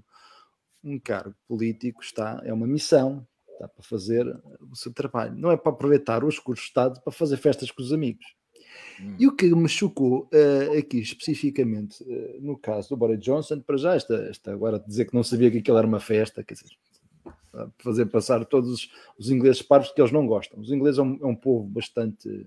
[0.84, 4.26] um cargo político está, é uma missão, está para fazer
[4.70, 5.34] o seu trabalho.
[5.34, 8.24] Não é para aproveitar os recursos de Estado para fazer festas com os amigos.
[9.00, 9.16] Hum.
[9.18, 13.76] E o que me chocou uh, aqui especificamente uh, no caso do Boris Johnson, para
[13.76, 16.76] já, esta, esta agora dizer que não sabia que aquilo era uma festa, quer dizer,
[17.78, 20.60] fazer passar todos os, ingleses parvos que eles não gostam.
[20.60, 22.46] Os ingleses é um, é um povo bastante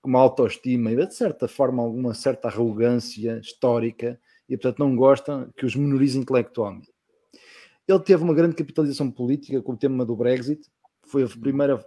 [0.00, 5.50] com uma autoestima e de certa forma alguma certa arrogância histórica e portanto não gostam
[5.56, 6.90] que os menorize intelectualmente.
[7.88, 10.60] Ele teve uma grande capitalização política com o tema do Brexit,
[11.06, 11.84] foi a primeira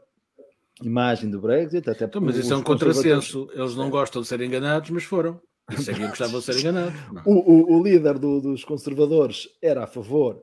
[0.81, 1.89] imagem do Brexit.
[1.89, 3.49] Até então, mas isso é um contrassenso.
[3.53, 5.39] Eles não gostam de ser enganados, mas foram.
[5.71, 6.93] E sabiam que estavam a ser enganados.
[7.25, 10.41] O, o, o, líder do, dos conservadores era a favor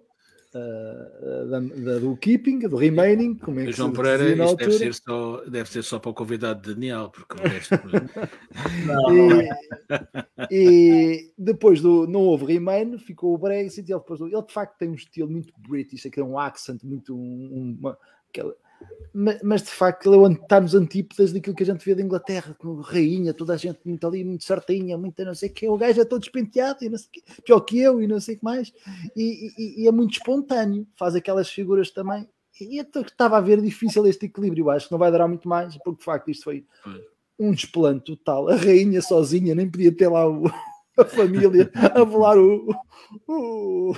[0.57, 4.95] uh, da, da, do keeping, do remaining, como é que João Pereira, isto deve ser,
[4.95, 7.75] só, deve ser só para o convidado de Daniel, porque o resto...
[10.51, 14.79] e, e, depois do não houve remain, ficou o Brexit, ele, depois, ele de facto
[14.79, 18.55] tem um estilo muito british, aquele um accent muito um, uma, aquela,
[19.43, 22.55] mas, de facto ele é está nos antípodas daquilo que a gente vê da Inglaterra,
[22.59, 25.77] com rainha, toda a gente muito ali, muito certinha, muito não sei o que, o
[25.79, 28.39] gajo é todo despenteado e não sei que, pior que eu e não sei o
[28.39, 28.73] que mais,
[29.17, 32.29] e, e, e, é muito espontâneo, faz aquelas figuras também.
[32.61, 35.77] E eu estava a ver difícil este equilíbrio, acho que não vai durar muito mais,
[35.79, 36.67] porque de facto isto foi
[37.39, 38.49] um desplante total.
[38.49, 40.45] A rainha sozinha nem podia ter lá o,
[40.97, 42.69] a família a volar o,
[43.29, 43.93] o,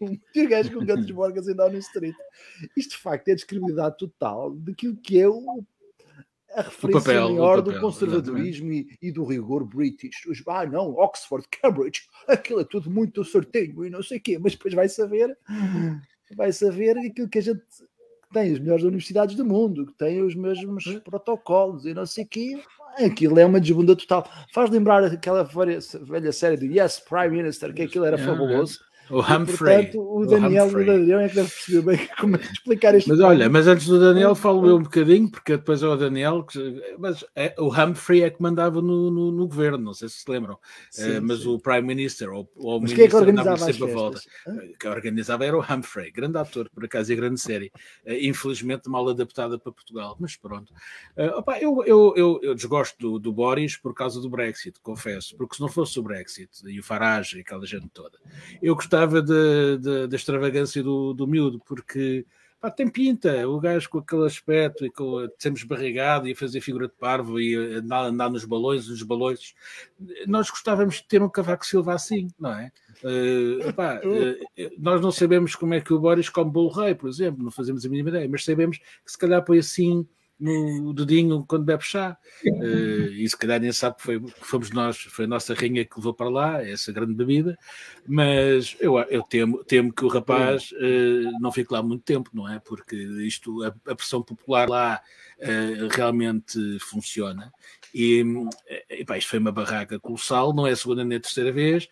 [0.00, 2.14] o, gajo com cantos borgas em Downing Street.
[2.76, 5.64] Isto de facto é a describilidade total daquilo que é o,
[6.54, 10.26] a referência papel, maior do conservadorismo e, e, do rigor british.
[10.26, 14.38] Os, ah, não, Oxford, Cambridge, aquilo é tudo muito certinho e não sei o quê,
[14.38, 15.36] mas depois vai saber,
[16.36, 17.62] vai saber aquilo que a gente
[18.32, 22.28] tem as melhores universidades do mundo, que tem os mesmos protocolos e não sei o
[22.28, 22.62] quê.
[23.04, 24.28] Aquilo é uma desbunda total.
[24.52, 28.80] Faz lembrar aquela velha, série do Yes, Prime Minister, que aquilo era fabuloso.
[29.10, 29.86] O Humphrey.
[29.86, 32.94] portanto, o Daniel o, o Daniel é que deve perceber bem como é que explicar
[32.94, 33.08] isto.
[33.08, 36.44] Mas olha, mas antes do Daniel falo eu um bocadinho, porque depois é o Daniel,
[36.44, 40.20] que, mas é, o Humphrey é que mandava no, no, no, governo, não sei se
[40.20, 40.58] se lembram,
[40.90, 41.48] sim, uh, mas sim.
[41.48, 44.20] o Prime Minister ou, ou o mas Ministro é que organizava sempre a volta.
[44.78, 47.72] Quem organizava era o Humphrey, grande ator, por acaso, e grande série.
[48.06, 50.72] Uh, infelizmente mal adaptada para Portugal, mas pronto.
[51.16, 55.36] Uh, opa, eu, eu, eu, eu, desgosto do, do Boris por causa do Brexit, confesso,
[55.36, 58.18] porque se não fosse o Brexit e o Farage e aquela gente toda,
[58.62, 58.91] eu gostava
[59.22, 62.26] de da extravagância do, do miúdo, porque
[62.62, 66.60] pá, tem pinta, o gajo com aquele aspecto e com, sempre barrigado e a fazer
[66.60, 69.54] figura de parvo e andar, andar nos balões, nos balões.
[70.28, 72.70] Nós gostávamos de ter um Cavaco Silva assim, não é?
[73.02, 77.10] Uh, epá, uh, nós não sabemos como é que o Boris come bolo rei, por
[77.10, 80.06] exemplo, não fazemos a mínima ideia, mas sabemos que se calhar põe assim
[80.38, 82.16] no dedinho quando bebe chá.
[82.44, 85.84] Uh, e se calhar nem sabe que, foi, que fomos nós, foi a nossa rainha
[85.84, 87.56] que levou para lá essa grande bebida.
[88.06, 92.48] Mas eu, eu temo, temo que o rapaz uh, não fique lá muito tempo, não
[92.48, 92.58] é?
[92.58, 95.00] Porque isto, a, a pressão popular lá
[95.38, 97.52] uh, realmente funciona.
[97.94, 98.24] E,
[98.88, 101.88] epá, isto foi uma barraca colossal, não é a segunda nem a terceira vez.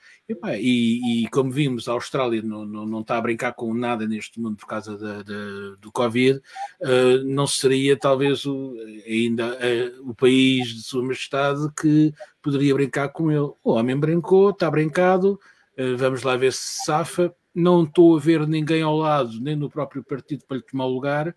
[0.58, 4.40] E, e, como vimos, a Austrália não, não, não, está a brincar com nada neste
[4.40, 8.74] mundo por causa da, da, do Covid, uh, não seria talvez o,
[9.06, 13.52] ainda uh, o país de Sua Majestade que poderia brincar com ele.
[13.62, 15.38] O homem brincou, está brincado,
[15.76, 19.68] uh, vamos lá ver se safa não estou a ver ninguém ao lado, nem no
[19.68, 21.34] próprio partido, para lhe tomar o lugar,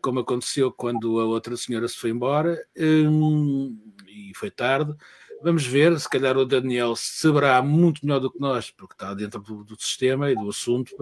[0.00, 3.76] como aconteceu quando a outra senhora se foi embora, hum,
[4.16, 4.94] e foi tarde.
[5.42, 9.40] Vamos ver, se calhar o Daniel saberá muito melhor do que nós, porque está dentro
[9.40, 10.96] do, do sistema e do assunto,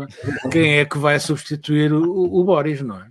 [0.51, 3.09] quem é que vai substituir o, o Boris, não é?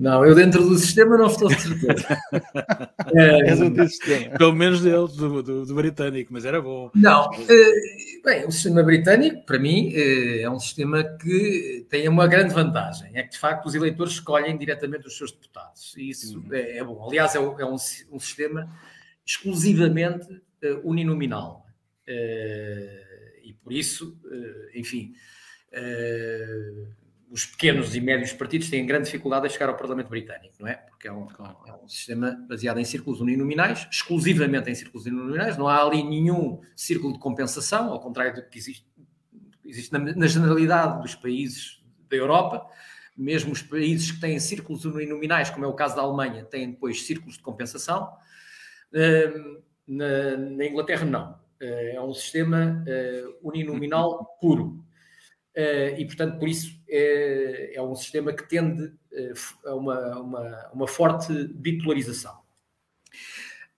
[0.00, 2.18] Não, eu dentro do sistema não estou de certeza.
[3.14, 6.90] é, Pelo menos dele, do, do, do, britânico, mas era bom.
[6.94, 12.26] Não, uh, bem, o sistema britânico, para mim, uh, é um sistema que tem uma
[12.26, 13.10] grande vantagem.
[13.12, 15.94] É que, de facto, os eleitores escolhem diretamente os seus deputados.
[15.98, 16.54] E isso uhum.
[16.54, 17.06] é, é, bom.
[17.06, 18.70] Aliás, é, é um, um, sistema
[19.30, 21.64] exclusivamente uh, uninominal.
[23.44, 24.18] e por isso,
[24.74, 25.14] enfim
[27.30, 30.74] os pequenos e médios partidos têm grande dificuldade em chegar ao Parlamento Britânico, não é?
[30.74, 31.28] Porque é um,
[31.66, 36.60] é um sistema baseado em círculos uninominais, exclusivamente em círculos uninominais, não há ali nenhum
[36.74, 38.84] círculo de compensação, ao contrário do que existe,
[39.64, 42.66] existe na, na generalidade dos países da Europa,
[43.16, 47.06] mesmo os países que têm círculos uninominais, como é o caso da Alemanha, têm depois
[47.06, 48.10] círculos de compensação.
[48.92, 51.32] Uh, na, na, Inglaterra, não.
[51.60, 54.84] Uh, é um sistema uh, uninominal puro.
[55.56, 60.70] Uh, e, portanto, por isso é, é um sistema que tende uh, a uma, uma,
[60.72, 62.38] uma, forte bipolarização.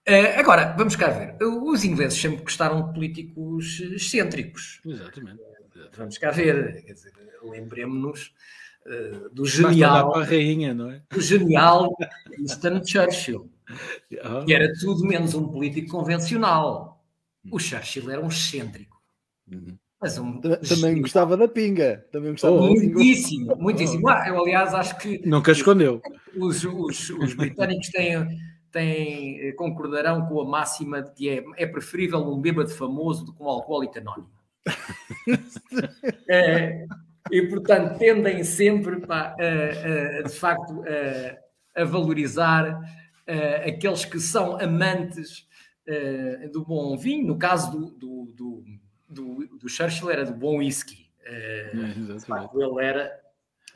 [0.07, 1.37] Uh, agora, vamos cá ver.
[1.43, 4.81] Os ingleses sempre gostaram de políticos excêntricos.
[4.85, 5.41] Exatamente.
[5.97, 6.85] vamos cá ver.
[7.43, 8.35] Lembremos-nos
[9.33, 10.15] do genial.
[10.15, 11.03] a rainha, não é?
[11.09, 11.91] Do genial
[12.29, 13.51] Winston Churchill.
[14.25, 14.45] Oh.
[14.45, 17.03] Que era tudo menos um político convencional.
[17.51, 19.01] O Churchill era um excêntrico.
[19.51, 19.77] Uhum.
[20.01, 20.41] Mas um...
[20.41, 22.05] Também gostava da pinga.
[22.11, 24.09] Também gostava oh, muitíssimo, muitíssimo.
[24.09, 25.25] Ah, eu, aliás, acho que.
[25.25, 26.03] Nunca escondeu.
[26.37, 28.27] Os, os, os britânicos têm,
[28.73, 33.33] têm, eh, concordarão com a máxima de que é, é preferível um bêbado famoso do
[33.33, 34.31] que um alcoólico anónimo.
[36.29, 36.85] é,
[37.31, 40.83] e, portanto, tendem sempre, pá, a, a, de facto,
[41.77, 42.81] a, a valorizar
[43.67, 45.47] aqueles que são amantes
[46.53, 47.27] do bom vinho.
[47.27, 48.65] No caso do, do, do
[49.13, 51.11] do, do Churchill era do bom whisky.
[51.29, 53.21] Uh, ele era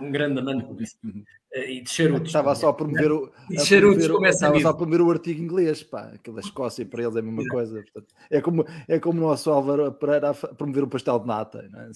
[0.01, 1.07] um grande amante do whisky.
[1.07, 1.25] Uh,
[1.59, 2.29] e de charutos.
[2.29, 5.83] Estava só a promover o, de charutos promover, estava só a promover o artigo inglês,
[5.83, 7.83] pá, aquilo da Escócia para eles é a mesma coisa.
[7.83, 11.69] Portanto, é, como, é como o nosso Álvaro Pereira a promover o pastel de nata.
[11.71, 11.91] Não é?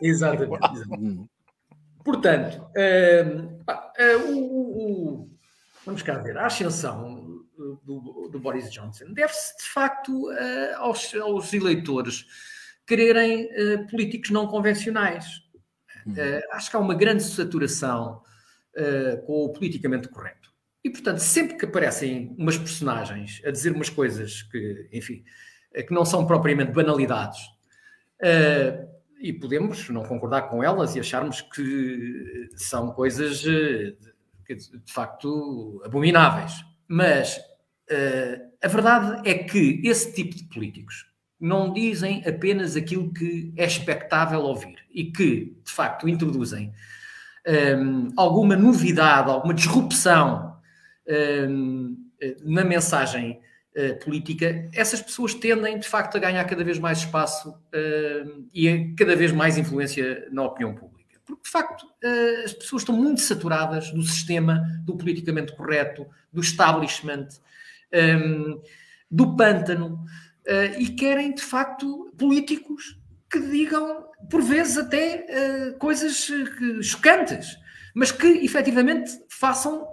[0.00, 0.52] Exatamente.
[0.76, 1.30] exatamente.
[2.04, 5.30] Portanto, uh, o, o,
[5.84, 7.44] vamos cá ver, a ascensão
[7.84, 10.28] do, do Boris Johnson deve-se de facto
[10.78, 12.26] aos, aos eleitores
[12.86, 15.42] quererem uh, políticos não convencionais.
[16.06, 16.14] Uhum.
[16.14, 18.22] Uh, acho que há uma grande saturação
[18.76, 20.50] uh, com o politicamente correto.
[20.84, 25.24] E, portanto, sempre que aparecem umas personagens a dizer umas coisas que, enfim,
[25.72, 27.38] que não são propriamente banalidades,
[29.20, 33.96] e podemos não concordar com elas e acharmos que são coisas de,
[34.46, 36.64] de facto abomináveis.
[36.88, 37.40] Mas
[38.62, 41.06] a verdade é que esse tipo de políticos
[41.42, 46.72] não dizem apenas aquilo que é expectável ouvir e que, de facto, introduzem
[47.76, 50.56] um, alguma novidade, alguma disrupção
[51.48, 51.96] um,
[52.44, 53.40] na mensagem
[53.76, 58.94] uh, política, essas pessoas tendem, de facto, a ganhar cada vez mais espaço uh, e
[58.96, 60.91] cada vez mais influência na opinião pública.
[61.42, 67.28] De facto, uh, as pessoas estão muito saturadas do sistema, do politicamente correto, do establishment,
[67.92, 68.62] um,
[69.10, 70.04] do pântano.
[70.46, 72.98] Uh, e querem, de facto, políticos
[73.30, 75.26] que digam, por vezes, até
[75.74, 76.30] uh, coisas
[76.80, 77.56] chocantes,
[77.94, 79.86] mas que efetivamente façam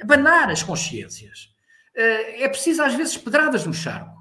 [0.00, 1.52] abanar as consciências.
[1.94, 4.14] é preciso, às vezes, pedradas no charco.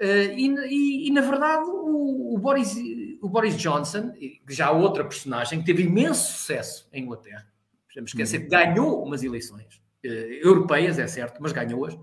[0.00, 2.76] E, e, e, na verdade, o, o, Boris,
[3.22, 7.46] o Boris Johnson, que já outra personagem, que teve imenso sucesso em Inglaterra,
[7.88, 11.96] podemos esquecer que ganhou umas eleições europeias, é certo, mas ganhou-as,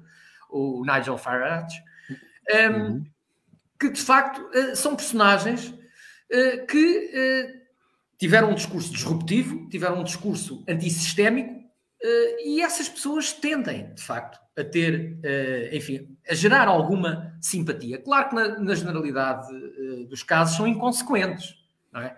[0.49, 1.81] o Nigel Farage.
[2.53, 3.05] Um, uhum.
[3.79, 7.61] que de facto uh, são personagens uh, que uh,
[8.17, 11.62] tiveram um discurso disruptivo, tiveram um discurso antissistémico,
[12.43, 15.17] e essas pessoas tendem, de facto, a ter,
[15.71, 17.97] enfim, a gerar alguma simpatia.
[17.97, 19.47] Claro que na, na generalidade
[20.09, 21.55] dos casos são inconsequentes,
[21.91, 22.15] não é?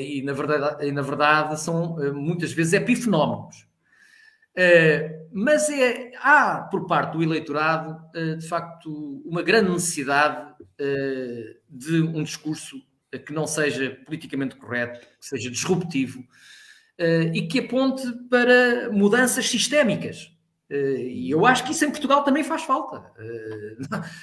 [0.00, 3.66] e, na verdade, e na verdade são muitas vezes epifenómenos.
[4.54, 11.56] Uh, mas é, há, por parte do eleitorado, uh, de facto, uma grande necessidade uh,
[11.68, 12.80] de um discurso
[13.26, 16.24] que não seja politicamente correto, que seja disruptivo
[16.98, 20.30] e que aponte para mudanças sistémicas.
[20.70, 23.04] E eu acho que isso em Portugal também faz falta.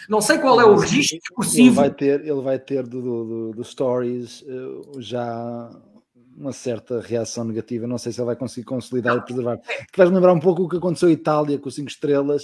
[0.10, 1.68] Não sei qual é o registro discursivo.
[1.68, 4.44] Ele vai ter, ele vai ter do, do, do Stories
[4.98, 5.70] já
[6.36, 7.86] uma certa reação negativa.
[7.88, 9.58] Não sei se ele vai conseguir consolidar e preservar.
[9.92, 12.44] Que vais lembrar um pouco o que aconteceu em Itália com os 5 estrelas,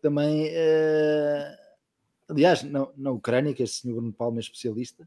[0.00, 0.50] também.
[2.28, 5.06] Aliás, na, na Ucrânia, que este senhor Bruno Palma é especialista,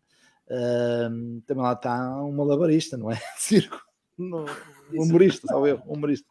[1.45, 3.19] também lá está um malabarista, não é?
[3.37, 3.86] Circo.
[4.17, 4.45] No,
[4.93, 6.27] humorista, sabe eu, humorista.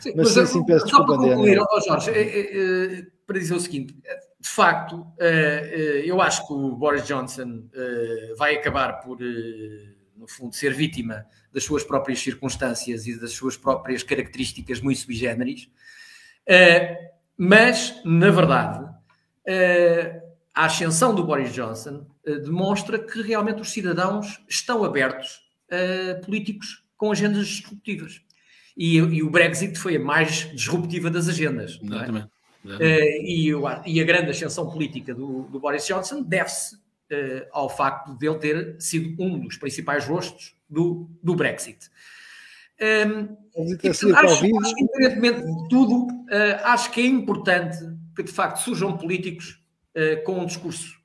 [0.00, 3.38] Sim, mas, mas sim, sim, peço só para concluir, oh, Jorge, é, é, é, para
[3.38, 7.64] dizer o seguinte, de facto, eh, eu acho que o Boris Johnson
[8.36, 9.18] vai acabar por
[10.16, 15.14] no fundo, ser vítima das suas próprias circunstâncias e das suas próprias características muito sui
[15.14, 15.68] generis.
[16.48, 18.88] Uh, mas, na verdade,
[20.54, 27.10] a ascensão do Boris Johnson demonstra que realmente os cidadãos estão abertos a políticos com
[27.10, 28.20] agendas disruptivas.
[28.76, 31.78] E, e, o Brexit foi a mais disruptiva das agendas.
[31.80, 31.86] É?
[31.86, 32.28] Exatamente.
[32.80, 33.22] É?
[33.22, 33.52] E,
[33.86, 38.38] e, a grande ascensão política do, do Boris Johnson deve-se uh, ao facto de ele
[38.38, 41.90] ter sido um dos principais rostos do, do Brexit.
[42.80, 47.78] Um, e, portanto, acho, acho, que, independentemente de tudo, uh, acho que é importante
[48.16, 49.62] que de facto surjam políticos
[49.96, 51.02] uh, com um discurso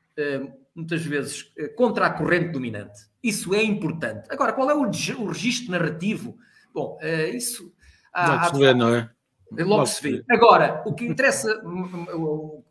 [0.75, 3.08] muitas vezes contra a corrente dominante.
[3.23, 4.27] Isso é importante.
[4.29, 6.37] Agora, qual é o, o registro narrativo?
[6.73, 6.97] Bom,
[7.33, 7.73] isso.
[8.13, 9.09] Há, há, ver, não é?
[9.51, 10.23] Logo se vê.
[10.29, 11.61] Agora, o que interessa,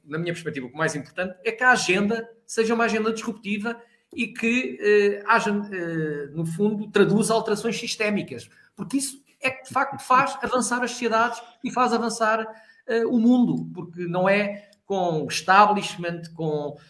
[0.04, 3.80] na minha perspectiva, o mais importante é que a agenda seja uma agenda disruptiva
[4.14, 9.70] e que eh, haja, eh, no fundo, traduza alterações sistémicas, porque isso é que de
[9.70, 12.46] facto faz avançar as sociedades e faz avançar
[12.86, 16.82] eh, o mundo, porque não é com establishment, com, eh,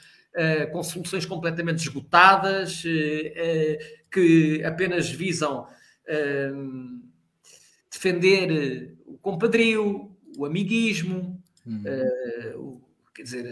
[0.72, 3.78] com soluções completamente esgotadas, eh, eh,
[4.10, 5.66] que apenas visam
[7.90, 11.82] defender o compadrio, o amiguismo, hum.
[12.56, 12.80] o,
[13.14, 13.46] quer dizer,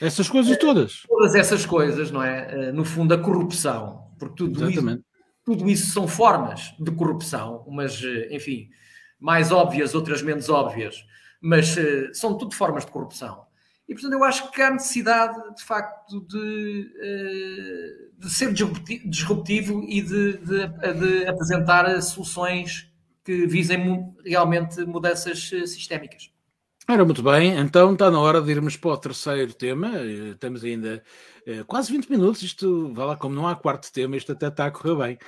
[0.00, 1.02] essas coisas todas.
[1.06, 2.68] Todas essas coisas, não é?
[2.68, 4.10] Eh, no fundo, a corrupção.
[4.18, 4.98] Porque tudo Exatamente.
[4.98, 5.06] isso,
[5.44, 8.70] tudo isso são formas de corrupção, umas, eh, enfim,
[9.18, 11.04] mais óbvias, outras menos óbvias,
[11.40, 13.44] mas eh, são tudo formas de corrupção.
[13.92, 16.90] E, portanto, eu acho que há necessidade, de facto, de,
[18.16, 18.50] de ser
[19.04, 22.90] disruptivo e de, de, de apresentar soluções
[23.22, 26.30] que visem realmente mudanças sistémicas.
[26.88, 29.88] Ora, muito bem, então está na hora de irmos para o terceiro tema.
[29.94, 31.02] Eh, temos ainda
[31.46, 32.42] eh, quase 20 minutos.
[32.42, 35.18] Isto, vá lá, como não há quarto tema, isto até está a correr bem.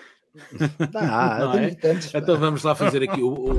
[0.95, 1.77] Ah, não é?
[2.15, 3.57] Então vamos lá fazer aqui o, o, o.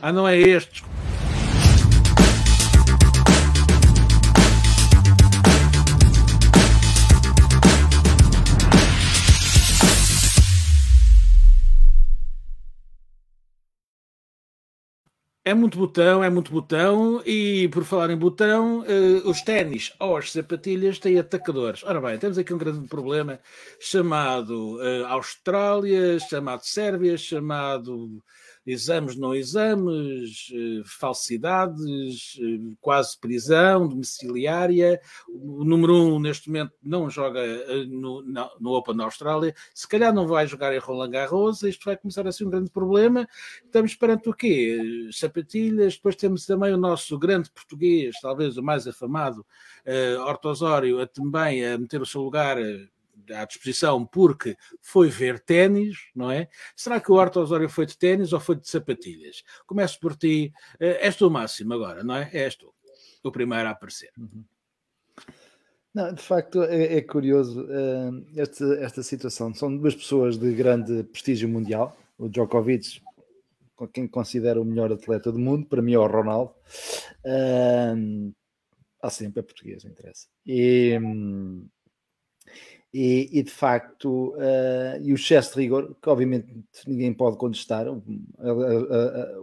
[0.00, 0.84] Ah, não é este.
[15.44, 20.16] É muito botão, é muito botão, e por falar em botão, uh, os ténis ou
[20.16, 21.82] as sapatilhas têm atacadores.
[21.82, 23.40] Ora bem, temos aqui um grande problema
[23.80, 28.22] chamado uh, Austrália, chamado Sérvia, chamado
[28.66, 35.00] exames, não exames, eh, falsidades, eh, quase prisão domiciliária.
[35.28, 38.22] O número um, neste momento, não joga eh, no,
[38.60, 39.54] no Open da Austrália.
[39.74, 41.62] Se calhar não vai jogar em Roland Garros.
[41.62, 43.28] Isto vai começar a ser um grande problema.
[43.64, 45.08] Estamos perante o quê?
[45.12, 45.96] Sapatilhas.
[45.96, 49.44] Depois temos também o nosso grande português, talvez o mais afamado,
[49.86, 52.56] uh, Hortosório, a, também a meter o seu lugar
[53.30, 56.48] à disposição porque foi ver ténis, não é?
[56.76, 59.42] Será que o Horto Osório foi de ténis ou foi de sapatilhas?
[59.66, 60.52] Começo por ti.
[60.80, 62.30] Eh, és tu o máximo agora, não é?
[62.32, 62.72] És tu
[63.22, 64.10] o primeiro a aparecer.
[64.18, 64.44] Uhum.
[65.94, 69.54] Não, de facto é, é curioso uh, esta, esta situação.
[69.54, 71.96] São duas pessoas de grande prestígio mundial.
[72.18, 73.02] O Djokovic,
[73.92, 76.54] quem considera o melhor atleta do mundo, para mim é o Ronaldo.
[77.24, 78.32] Uh,
[79.02, 80.28] há sempre é português, interessa.
[80.46, 81.68] E, um,
[82.92, 86.46] e, e, de facto, uh, e o excesso de rigor, que obviamente
[86.86, 88.02] ninguém pode contestar, o,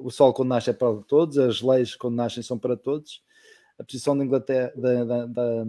[0.03, 3.23] o sol quando nasce é para todos, as leis quando nascem são para todos,
[3.79, 5.65] a posição da Inglaterra, da, da, da,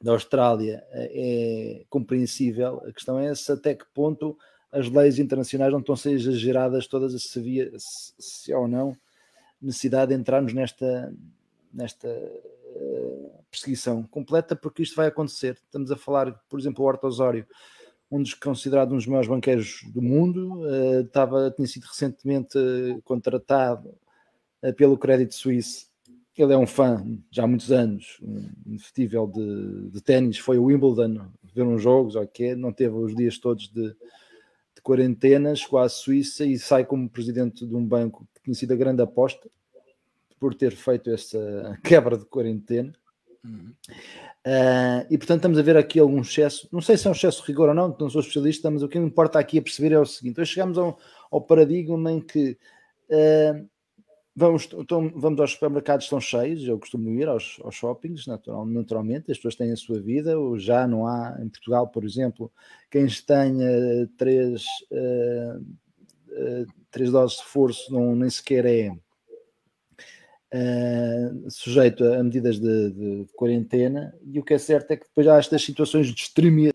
[0.00, 4.38] da Austrália é compreensível, a questão é se até que ponto
[4.72, 8.96] as leis internacionais não estão a ser exageradas todas, se havia, se, se ou não,
[9.60, 11.12] necessidade de entrarmos nesta,
[11.72, 12.08] nesta
[13.50, 15.58] perseguição completa, porque isto vai acontecer.
[15.64, 17.46] Estamos a falar, por exemplo, o Horta Osório,
[18.10, 22.58] um dos considerados um dos maiores banqueiros do mundo, uh, estava, tinha sido recentemente
[23.04, 23.94] contratado
[24.62, 25.88] uh, pelo Credit Suisse.
[26.36, 30.64] Ele é um fã já há muitos anos, um indefetível de, de ténis, foi o
[30.64, 35.88] Wimbledon ver uns jogos, ok, não teve os dias todos de, de quarentena, chegou à
[35.88, 39.50] Suíça e sai como presidente de um banco que tinha sido a grande aposta
[40.40, 42.92] por ter feito essa quebra de quarentena.
[43.44, 43.72] Uhum.
[44.46, 47.42] Uh, e portanto estamos a ver aqui algum excesso, não sei se é um excesso
[47.42, 49.98] de rigor ou não, não sou especialista, mas o que importa aqui a perceber é
[49.98, 50.98] o seguinte: hoje chegamos ao,
[51.30, 52.56] ao paradigma em que
[53.10, 53.68] uh,
[54.34, 59.30] vamos, então, vamos aos supermercados, estão cheios, eu costumo ir aos, aos shoppings, natural, naturalmente,
[59.30, 62.50] as pessoas têm a sua vida, ou já não há em Portugal, por exemplo,
[62.90, 65.64] quem tenha três, uh,
[66.90, 68.90] três doses de reforço não, nem sequer é
[70.52, 75.28] Uh, sujeito a medidas de, de, quarentena, e o que é certo é que depois
[75.28, 76.72] há estas situações de extremia,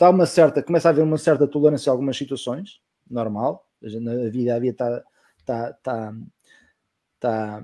[0.00, 4.54] há uma certa, começa a haver uma certa tolerância a algumas situações, normal, a vida,
[4.54, 5.04] a vida está,
[5.38, 6.14] está, está,
[7.16, 7.62] está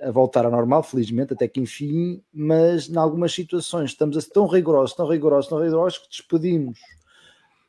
[0.00, 4.30] a voltar ao normal, felizmente, até que enfim, mas em algumas situações estamos a ser
[4.30, 6.78] tão rigorosos, tão rigorosos, tão rigorosos que despedimos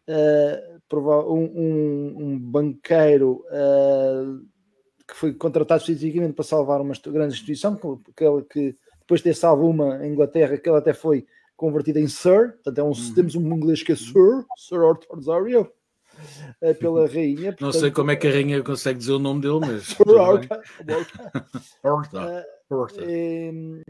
[0.07, 4.45] uh, um, um, um, banqueiro uh,
[5.13, 9.69] que foi contratado especificamente para salvar uma grande instituição, aquela que depois de ter salvo
[9.69, 13.13] uma em Inglaterra, que ela até foi convertida em Sir, portanto é um, hum.
[13.13, 15.71] temos um inglês que é Sir, Sir Arthur Zario,
[16.59, 17.51] é pela rainha.
[17.51, 19.83] Portanto, não sei como é que a rainha consegue dizer o nome dele, mas.
[19.83, 20.03] Sir
[21.85, 22.43] Arthur.
[23.07, 23.83] e,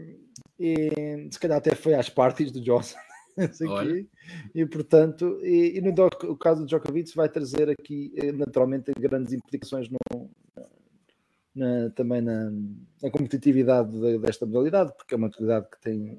[0.60, 2.98] e, se calhar até foi às partes do Johnson.
[3.36, 4.08] Aqui,
[4.54, 5.92] e portanto, e, e no
[6.30, 10.30] o caso do Djokovic vai trazer aqui eh, naturalmente grandes implicações no,
[11.54, 12.50] na, também na,
[13.02, 16.18] na competitividade de, desta modalidade, porque é uma modalidade que tem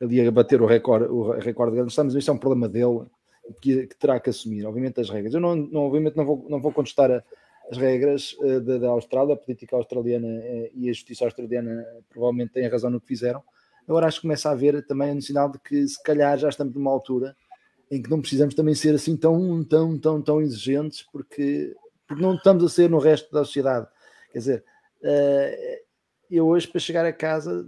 [0.00, 3.06] ali a bater o recorde, o recorde de grandes mas isso é um problema dele
[3.60, 5.34] que, que, terá que assumir, obviamente, as regras.
[5.34, 7.22] Eu não, não obviamente não vou, não vou contestar a,
[7.70, 12.68] as regras uh, da, Austrália, a política australiana uh, e a justiça australiana provavelmente têm
[12.68, 13.42] razão no que fizeram.
[13.86, 16.74] Agora acho que começa a haver também um sinal de que se calhar já estamos
[16.74, 17.36] numa altura
[17.90, 22.34] em que não precisamos também ser assim tão, tão, tão, tão exigentes, porque, porque não
[22.34, 23.86] estamos a ser no resto da sociedade.
[24.32, 24.64] Quer dizer,
[25.02, 25.82] uh,
[26.30, 27.66] eu hoje para chegar a casa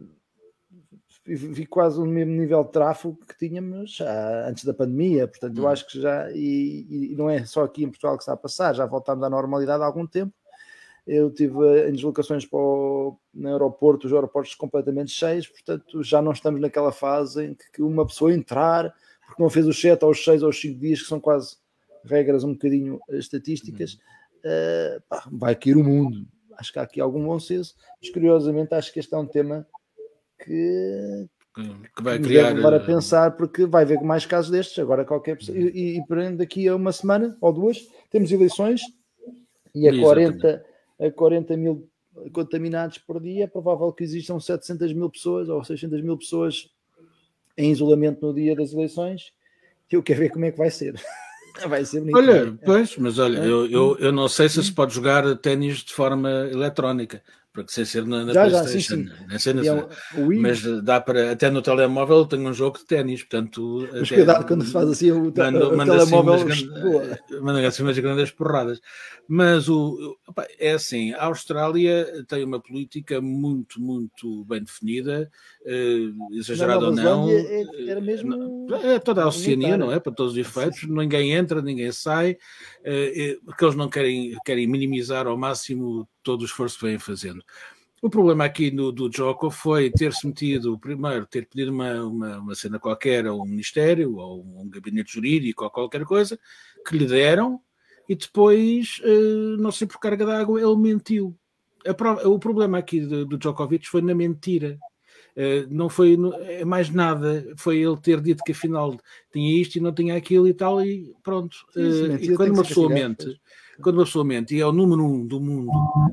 [1.27, 3.99] vi quase o mesmo nível de tráfego que tínhamos
[4.47, 5.69] antes da pandemia, portanto eu hum.
[5.69, 8.75] acho que já, e, e, não é só aqui em Portugal que está a passar,
[8.75, 10.35] já voltámos à normalidade há algum tempo,
[11.07, 16.33] eu tive em deslocações para o, no aeroporto, os aeroportos completamente cheios, portanto já não
[16.33, 18.95] estamos naquela fase em que uma pessoa entrar,
[19.27, 21.57] porque não fez os 7 aos 6 ou 5 dias, que são quase
[22.05, 26.27] regras um bocadinho estatísticas, uh, pá, vai cair o mundo
[26.59, 29.67] acho que há aqui algum bom senso, mas curiosamente acho que este é um tema
[30.43, 31.27] que,
[31.97, 32.49] que vai criar.
[32.49, 35.57] Deve levar a eh, pensar, porque vai haver mais casos destes, agora qualquer pessoa.
[35.57, 37.79] E, e daqui a uma semana ou duas
[38.11, 38.83] temos eleições
[39.75, 40.65] e a 40,
[41.01, 41.89] a 40 mil
[42.33, 46.71] contaminados por dia, é provável que existam 700 mil pessoas ou 600 mil pessoas
[47.57, 49.33] em isolamento no dia das eleições.
[49.91, 50.95] Eu quero ver como é que vai ser.
[51.67, 52.17] Vai ser bonito.
[52.17, 52.65] Olha, é.
[52.65, 53.47] pois, mas olha, é.
[53.47, 57.23] eu, eu, eu não sei se se pode jogar ténis de forma eletrónica
[57.55, 59.63] porque sem ser na, na já, PlayStation, já, sim, sim.
[59.63, 63.89] É mas dá para até no telemóvel tenho um jogo de ténis, portanto.
[63.93, 66.35] Mas até, cuidado quando se faz assim o, te, manda, o manda telemóvel.
[66.35, 68.81] Assim umas, manda assim umas grandes porradas.
[69.29, 75.31] Mas o, opa, é assim, a Austrália tem uma política muito, muito bem definida,
[75.65, 77.31] uh, exagerada ou não.
[77.31, 78.67] É, era mesmo.
[78.83, 80.01] É toda a Oceania, não é?
[80.01, 80.89] Para todos os efeitos, sim.
[80.89, 86.47] ninguém entra, ninguém sai, uh, porque eles não querem, querem minimizar ao máximo todo o
[86.47, 87.44] esforço que vêm fazendo.
[88.03, 92.55] O problema aqui no, do Joko foi ter-se metido, primeiro, ter pedido uma, uma, uma,
[92.55, 96.39] cena qualquer a um ministério ou um gabinete jurídico ou qualquer coisa
[96.87, 97.61] que lhe deram
[98.09, 101.35] e depois, uh, não sei por carga d'água, ele mentiu.
[101.97, 104.79] Prova, o problema aqui do, do Djokovic foi na mentira.
[105.35, 108.97] Uh, não foi é mais nada, foi ele ter dito que afinal
[109.33, 111.57] tinha isto e não tinha aquilo e tal, e pronto.
[111.75, 113.41] Uh, e quando uma pessoa mente,
[113.83, 115.71] quando uma pessoa mente e é o número um do mundo,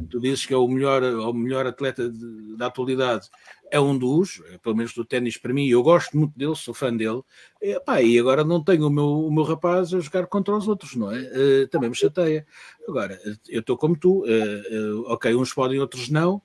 [0.09, 3.29] tu dizes que é o melhor, o melhor atleta de, da atualidade,
[3.71, 6.73] é um dos, é, pelo menos do ténis para mim, eu gosto muito dele, sou
[6.73, 7.21] fã dele,
[7.61, 10.67] e, pá, e agora não tenho o meu, o meu rapaz a jogar contra os
[10.67, 11.19] outros, não é?
[11.21, 12.45] Uh, também me chateia.
[12.87, 16.41] Agora, eu estou como tu, uh, uh, ok, uns podem, outros não,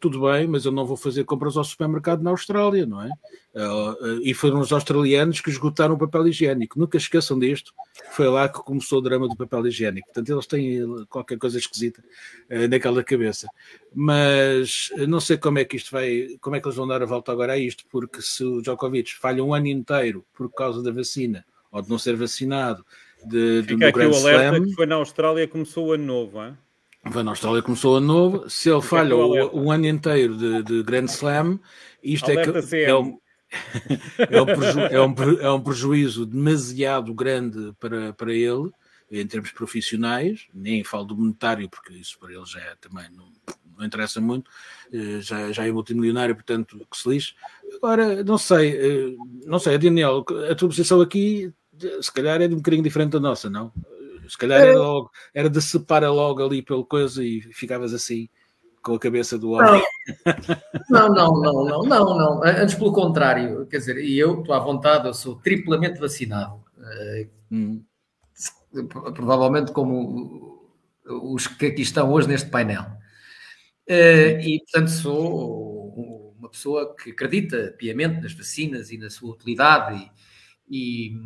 [0.00, 3.10] tudo bem, mas eu não vou fazer compras ao supermercado na Austrália, não é?
[3.54, 6.78] Uh, e foram os australianos que esgotaram o papel higiênico.
[6.78, 7.72] Nunca esqueçam disto.
[8.12, 10.06] Foi lá que começou o drama do papel higiênico.
[10.06, 12.02] Portanto, eles têm qualquer coisa esquisita
[12.50, 13.48] uh, naquela cabeça.
[13.94, 17.06] Mas não sei como é que isto vai, como é que eles vão dar a
[17.06, 20.90] volta agora a isto, porque se o Djokovic falha um ano inteiro por causa da
[20.90, 22.84] vacina ou de não ser vacinado,
[23.24, 26.56] de, Fica aqui o alerta Slam, que foi na Austrália começou o ano novo, hein?
[27.10, 28.48] Van Austrália começou a novo.
[28.48, 31.60] Se ele falha o, o, ano inteiro de, de Grand Slam,
[32.02, 33.18] isto é, que, é, um,
[34.18, 38.70] é, um preju, é, um, é um prejuízo demasiado grande para, para ele,
[39.10, 40.46] em termos profissionais.
[40.52, 43.26] Nem falo do monetário, porque isso para ele já é, também não,
[43.78, 44.50] não interessa muito.
[44.92, 47.34] Eh, já, já é multimilionário, portanto, que se lixe.
[47.76, 51.52] Agora, não sei, eh, não sei, Daniel, a tua posição aqui
[52.00, 53.72] se calhar é de um bocadinho diferente da nossa, não?
[54.28, 58.28] Se calhar era, logo, era de separa logo ali pela coisa e ficavas assim
[58.82, 59.82] com a cabeça do homem.
[60.88, 62.44] Não, não, não, não, não, não.
[62.44, 66.62] Antes pelo contrário, quer dizer, e eu estou à vontade, eu sou triplamente vacinado.
[67.50, 67.82] Hum.
[69.12, 70.70] Provavelmente como
[71.04, 72.84] os que aqui estão hoje neste painel.
[73.88, 80.08] E, portanto, sou uma pessoa que acredita piamente nas vacinas e na sua utilidade
[80.68, 81.16] e, e,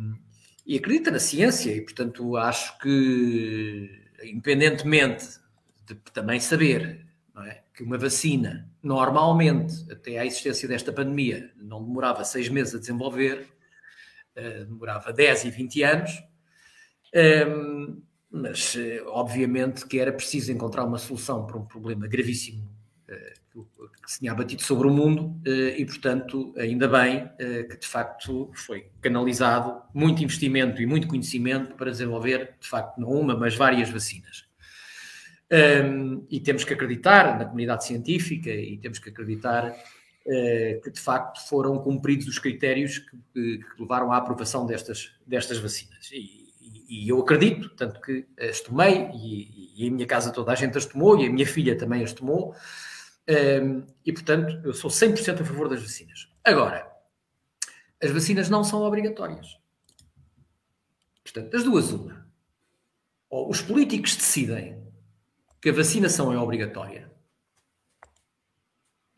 [0.65, 3.89] e acredita na ciência e, portanto, acho que,
[4.23, 5.41] independentemente
[5.85, 7.05] de também saber
[7.39, 7.61] é?
[7.73, 13.47] que uma vacina, normalmente, até à existência desta pandemia, não demorava seis meses a desenvolver,
[14.35, 16.11] uh, demorava 10 e 20 anos,
[17.13, 22.69] um, ehm, mas, uh, obviamente, que era preciso encontrar uma solução para um problema gravíssimo
[23.09, 23.40] uh,
[24.03, 27.29] que se tinha abatido sobre o mundo e, portanto, ainda bem
[27.69, 33.09] que, de facto, foi canalizado muito investimento e muito conhecimento para desenvolver, de facto, não
[33.09, 34.45] uma, mas várias vacinas.
[36.29, 39.75] E temos que acreditar na comunidade científica e temos que acreditar
[40.25, 46.09] uh, que de facto foram cumpridos os critérios que, levaram à aprovação destas, destas vacinas.
[46.11, 46.41] E,
[46.87, 50.77] e eu acredito, tanto que as tomei e, e, a minha casa toda a gente
[50.77, 52.53] as tomou e a minha filha também as tomou.
[53.31, 56.27] Um, e portanto, eu sou 100% a favor das vacinas.
[56.43, 56.91] Agora,
[58.03, 59.57] as vacinas não são obrigatórias.
[61.23, 62.27] Portanto, das duas, uma.
[63.29, 64.85] Ou os políticos decidem
[65.61, 67.09] que a vacinação é obrigatória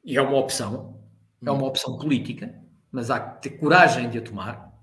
[0.04, 1.02] e é uma opção,
[1.44, 2.54] é uma opção política,
[2.92, 4.74] mas há que ter coragem de a tomar.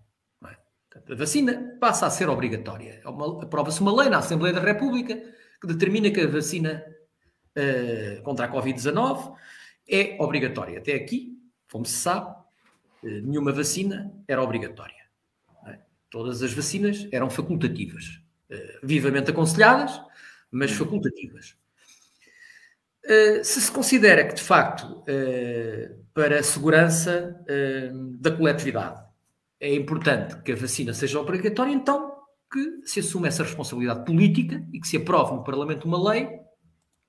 [0.44, 1.12] É?
[1.12, 3.00] a vacina passa a ser obrigatória.
[3.04, 5.14] É Aprova-se uma lei na Assembleia da República
[5.60, 6.82] que determina que a vacina
[7.56, 9.34] uh, contra a Covid-19
[9.88, 10.78] é obrigatória.
[10.78, 11.38] Até aqui,
[11.70, 15.00] como se sabe, uh, nenhuma vacina era obrigatória.
[15.66, 15.78] É?
[16.08, 18.20] Todas as vacinas eram facultativas,
[18.50, 20.00] uh, vivamente aconselhadas,
[20.50, 21.56] mas facultativas.
[23.04, 27.36] Uh, se se considera que, de facto, uh, para a segurança
[28.18, 29.00] da coletividade
[29.60, 32.18] é importante que a vacina seja obrigatória, então
[32.50, 36.28] que se assume essa responsabilidade política e que se aprove no Parlamento uma lei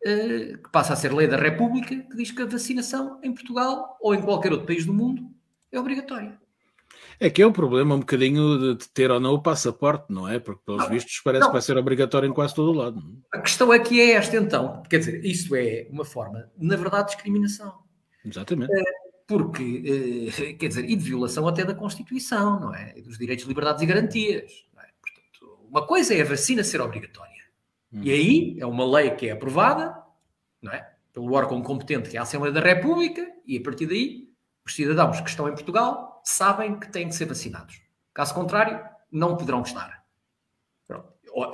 [0.03, 4.15] que passa a ser lei da República, que diz que a vacinação em Portugal ou
[4.15, 5.29] em qualquer outro país do mundo
[5.71, 6.39] é obrigatória.
[7.19, 10.39] É que é o problema um bocadinho de ter ou não o passaporte, não é?
[10.39, 11.49] Porque, pelos vistos, parece não.
[11.49, 12.99] que vai ser obrigatório em quase todo o lado.
[13.31, 14.81] A questão aqui é esta, então.
[14.89, 17.75] Quer dizer, isso é uma forma, na verdade, de discriminação.
[18.25, 18.71] Exatamente.
[19.27, 22.93] Porque, eh, quer dizer, e de violação até da Constituição, não é?
[22.97, 24.51] E dos direitos, liberdades e garantias.
[24.77, 24.87] É?
[24.99, 27.30] Portanto, uma coisa é a vacina ser obrigatória.
[27.93, 28.01] Hum.
[28.03, 29.95] E aí é uma lei que é aprovada,
[30.61, 30.93] não é?
[31.13, 34.31] Pelo órgão competente que é a Assembleia da República, e a partir daí,
[34.65, 37.81] os cidadãos que estão em Portugal sabem que têm que ser vacinados.
[38.13, 38.79] Caso contrário,
[39.11, 40.01] não poderão estar.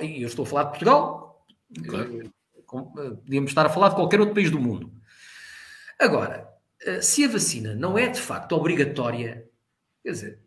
[0.02, 1.46] E eu estou a falar de Portugal,
[1.86, 2.22] claro.
[2.22, 4.92] Eh, eh, podíamos estar a falar de qualquer outro país do mundo.
[5.98, 6.48] Agora,
[6.82, 9.48] eh, se a vacina não é de facto obrigatória,
[10.02, 10.40] quer dizer,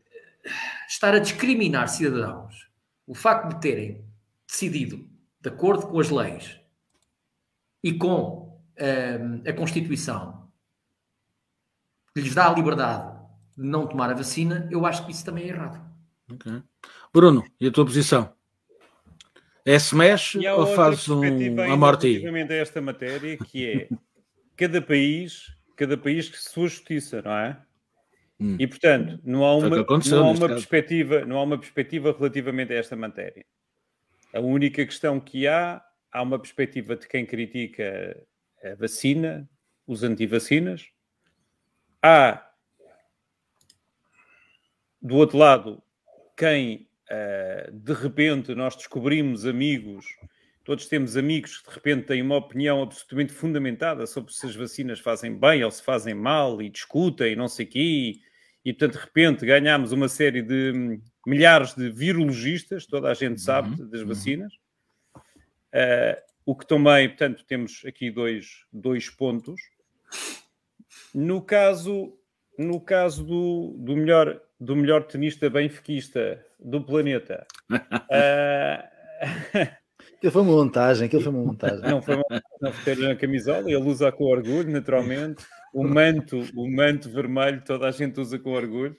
[0.88, 2.70] estar a discriminar cidadãos,
[3.08, 4.06] o facto de terem
[4.48, 5.10] decidido,
[5.42, 6.60] de acordo com as leis
[7.84, 10.48] e com um, a Constituição,
[12.14, 13.20] que lhes dá a liberdade
[13.58, 15.82] não tomar a vacina, eu acho que isso também é errado.
[16.32, 16.62] Okay.
[17.14, 18.34] Bruno, e a tua posição?
[19.66, 21.22] É se mexe ou faz um,
[21.62, 23.90] a morte a esta matéria, que é
[24.56, 27.62] cada país, cada país que sua justiça, não é?
[28.40, 28.56] Hum.
[28.60, 32.78] E portanto, não há uma, não há uma perspectiva, não há uma perspectiva relativamente a
[32.78, 33.46] esta matéria.
[34.34, 38.26] A única questão que há, há uma perspectiva de quem critica
[38.64, 39.50] a vacina,
[39.86, 40.88] os antivacinas.
[42.02, 42.48] Há
[45.02, 45.82] do outro lado,
[46.38, 50.06] quem uh, de repente nós descobrimos amigos,
[50.64, 55.00] todos temos amigos que de repente têm uma opinião absolutamente fundamentada sobre se as vacinas
[55.00, 58.20] fazem bem ou se fazem mal e discutem não sei o quê,
[58.64, 63.42] e portanto de repente ganhamos uma série de hum, milhares de virologistas, toda a gente
[63.42, 64.08] sabe uhum, das uhum.
[64.08, 64.54] vacinas.
[65.74, 69.62] Uh, o que também, portanto, temos aqui dois, dois pontos.
[71.14, 72.14] No caso,
[72.58, 77.48] no caso do, do melhor do melhor tenista benfiquista do planeta.
[77.72, 77.82] uh...
[80.18, 81.82] Aquilo foi uma montagem, aquilo foi uma montagem.
[81.82, 85.44] Não foi uma não foi na camisola, ele usa com orgulho, naturalmente.
[85.74, 88.96] O manto, o manto vermelho, toda a gente usa com orgulho.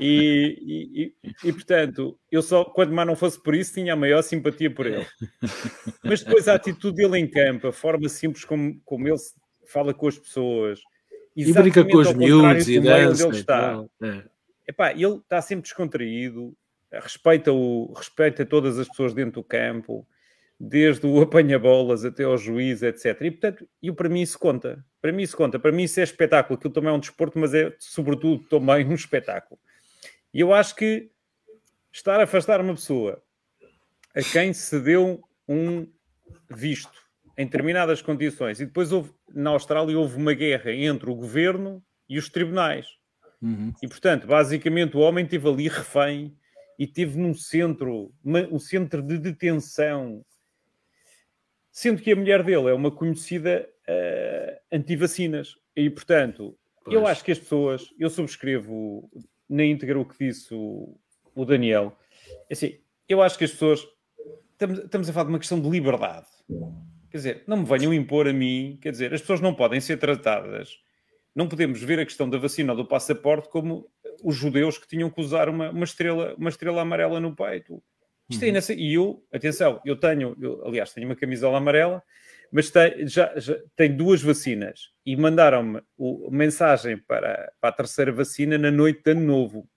[0.00, 3.96] E, e, e, e, portanto, eu só, quando mais não fosse por isso, tinha a
[3.96, 5.06] maior simpatia por ele.
[6.02, 9.18] Mas depois a atitude dele em campo, a forma simples como, como ele
[9.66, 10.80] fala com as pessoas,
[11.36, 13.26] e brinca com os miúdos e dança.
[13.26, 13.84] Onde ele está.
[14.02, 14.24] É.
[14.68, 16.54] Epá, ele está sempre descontraído,
[16.92, 20.06] respeita, o, respeita todas as pessoas dentro do campo,
[20.64, 23.20] desde o apanha-bolas até ao juiz, etc.
[23.22, 24.84] E, portanto, eu, para mim isso conta.
[25.00, 25.58] Para mim isso conta.
[25.58, 26.56] Para mim isso é espetáculo.
[26.56, 29.58] Aquilo também é um desporto, mas é, sobretudo, também um espetáculo.
[30.32, 31.10] E eu acho que
[31.92, 33.20] estar a afastar uma pessoa
[34.14, 35.88] a quem se deu um
[36.48, 37.02] visto
[37.36, 42.18] em determinadas condições e depois houve, na Austrália houve uma guerra entre o governo e
[42.18, 42.86] os tribunais.
[43.40, 43.72] Uhum.
[43.82, 46.36] E, portanto, basicamente o homem esteve ali refém
[46.78, 50.24] e teve num centro, um centro de detenção
[51.72, 55.56] sendo que a mulher dele é uma conhecida uh, anti-vacinas.
[55.74, 56.94] E, portanto, pois.
[56.94, 59.10] eu acho que as pessoas, eu subscrevo
[59.48, 60.94] na íntegra o que disse o,
[61.34, 61.96] o Daniel.
[62.50, 63.86] Assim, eu acho que as pessoas,
[64.52, 66.26] estamos, estamos a falar de uma questão de liberdade.
[67.10, 69.98] Quer dizer, não me venham impor a mim, quer dizer, as pessoas não podem ser
[69.98, 70.78] tratadas,
[71.34, 73.90] não podemos ver a questão da vacina ou do passaporte como
[74.22, 77.82] os judeus que tinham que usar uma, uma, estrela, uma estrela amarela no peito.
[78.28, 78.56] Isto é uhum.
[78.56, 82.02] é E eu, atenção, eu tenho, eu, aliás, tenho uma camisola amarela,
[82.50, 85.80] mas tem, já, já tem duas vacinas e mandaram-me
[86.30, 89.68] mensagem para, para a terceira vacina na noite de ano novo.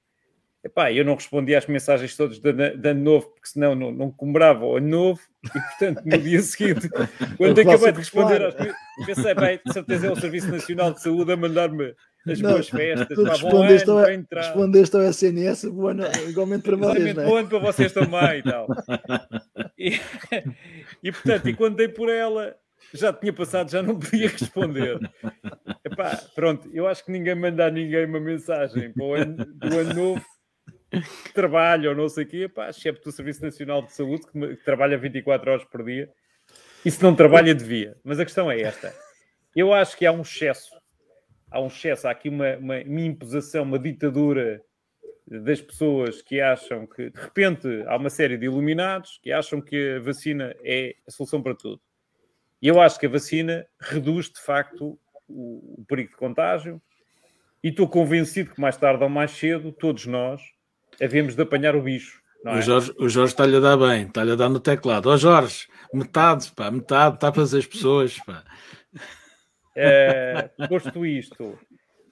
[0.64, 4.12] Epá, eu não respondi às mensagens todas de, de ano novo, porque senão não, não
[4.12, 6.90] comemorava o ano novo, e portanto no dia seguinte,
[7.38, 8.56] quando acabei de responder às
[9.06, 11.96] pensei, bem, de certeza é o Serviço Nacional de Saúde a mandar-me
[12.28, 15.96] as não, boas festas, tu respondeste, ao, respondeste ao SNS, boa
[16.28, 17.08] igualmente para vocês.
[17.08, 18.68] Igualmente, bom ano para vocês também e tal.
[19.78, 20.00] E,
[21.04, 22.56] e portanto, e quando dei por ela,
[22.94, 24.98] já tinha passado, já não podia responder.
[25.84, 29.78] Epá, pronto, eu acho que ninguém manda a ninguém uma mensagem para o ano, do
[29.78, 30.26] ano novo
[30.90, 34.56] que trabalha ou não sei o quê, pá, chefe do Serviço Nacional de Saúde que,
[34.56, 36.10] que trabalha 24 horas por dia
[36.86, 37.98] e se não trabalha devia.
[38.04, 38.94] Mas a questão é esta.
[39.56, 40.70] Eu acho que há um excesso
[41.50, 44.62] há um excesso, há aqui uma, uma, uma imposição, uma ditadura
[45.28, 49.96] das pessoas que acham que, de repente, há uma série de iluminados que acham que
[49.96, 51.82] a vacina é a solução para tudo.
[52.62, 56.82] E eu acho que a vacina reduz, de facto, o, o perigo de contágio
[57.64, 60.42] e estou convencido que mais tarde ou mais cedo, todos nós,
[61.02, 62.22] havemos de apanhar o bicho.
[62.46, 62.60] É?
[62.60, 65.10] O, Jorge, o Jorge está-lhe a dar bem, está-lhe a dar no teclado.
[65.10, 68.44] Ó oh, Jorge, metade, pá, metade, está para as pessoas, pá.
[69.76, 71.58] Uh, posto isto,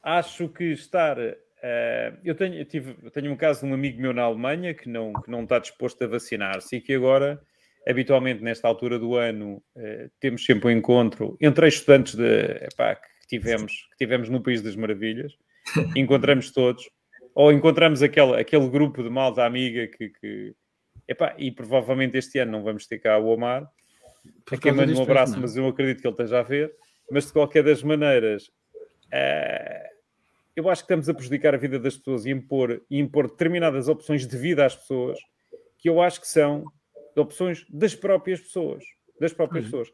[0.04, 1.18] acho que estar.
[1.18, 4.74] Uh, eu, tenho, eu, tive, eu tenho um caso de um amigo meu na Alemanha
[4.74, 7.42] que não, que não está disposto a vacinar-se e que agora,
[7.88, 13.28] habitualmente, nesta altura do ano, uh, temos sempre um encontro entre estudantes de, epá, que,
[13.30, 15.32] tivemos, que tivemos no País das Maravilhas,
[15.96, 16.90] encontramos todos,
[17.34, 20.10] ou encontramos aquele, aquele grupo de malta amiga que.
[20.10, 20.54] que
[21.08, 23.66] epá, e provavelmente este ano não vamos ter cá o Omar.
[24.52, 26.74] A quem mando um abraço, mas eu acredito que ele esteja a ver
[27.12, 28.48] mas de qualquer das maneiras,
[29.08, 29.94] uh,
[30.56, 33.88] eu acho que estamos a prejudicar a vida das pessoas e impor, e impor determinadas
[33.88, 35.20] opções de vida às pessoas
[35.78, 36.64] que eu acho que são
[37.16, 38.84] opções das próprias pessoas.
[39.20, 39.72] Das próprias uhum.
[39.72, 39.94] pessoas.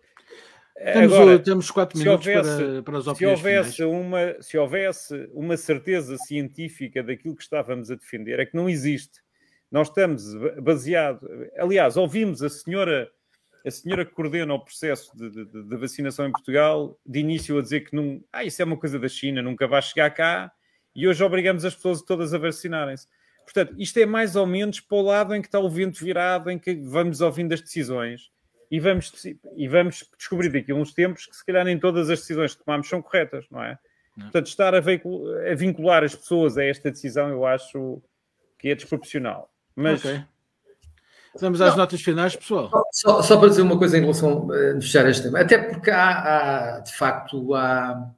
[0.77, 5.29] Temos, Agora, temos quatro minutos houvesse, para, para as opiniões se houvesse, uma, se houvesse
[5.33, 9.19] uma certeza científica daquilo que estávamos a defender, é que não existe.
[9.69, 10.23] Nós estamos
[10.61, 11.27] baseado.
[11.57, 13.11] Aliás, ouvimos a senhora
[13.65, 17.61] a senhora que coordena o processo de, de, de, vacinação em Portugal, de início a
[17.61, 20.51] dizer que não, ah, isso é uma coisa da China, nunca vai chegar cá,
[20.95, 23.07] e hoje obrigamos as pessoas todas a vacinarem-se.
[23.43, 26.51] Portanto, isto é mais ou menos para o lado em que está o vento virado,
[26.51, 28.29] em que vamos ouvindo as decisões
[28.69, 29.11] e vamos,
[29.55, 32.63] e vamos descobrir daqui a uns tempos que se calhar nem todas as decisões que
[32.63, 33.77] tomamos são corretas, não é?
[34.15, 34.25] Não.
[34.25, 38.01] Portanto, estar a, a, vincular as pessoas a esta decisão eu acho
[38.57, 39.51] que é desproporcional.
[39.75, 40.23] Mas okay.
[41.39, 41.77] Vamos às não.
[41.77, 42.71] notas finais, pessoal.
[42.91, 45.91] Só, só, para dizer uma coisa em relação a uh, fechar este tema, até porque
[45.91, 48.11] há, há de facto, há,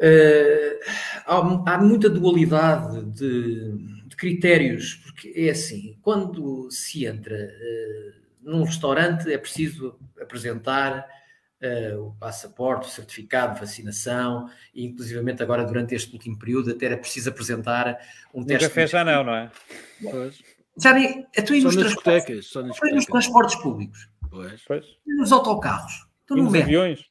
[0.00, 0.78] uh,
[1.26, 3.76] há, há, muita dualidade de,
[4.06, 11.06] de, critérios, porque é assim, quando se entra uh, num restaurante é preciso apresentar
[11.62, 16.86] uh, o passaporte, o certificado de vacinação, e inclusivamente agora durante este último período até
[16.86, 17.98] era preciso apresentar
[18.32, 18.68] um no teste.
[18.68, 19.50] café já não, não é?
[20.02, 20.59] Pois.
[20.78, 24.08] Já nem, tu nos transportes, só nos, nos transportes públicos.
[24.30, 24.62] Pois.
[24.66, 24.86] pois.
[25.06, 26.06] Nos autocarros.
[26.26, 27.10] Tu e nos aviões.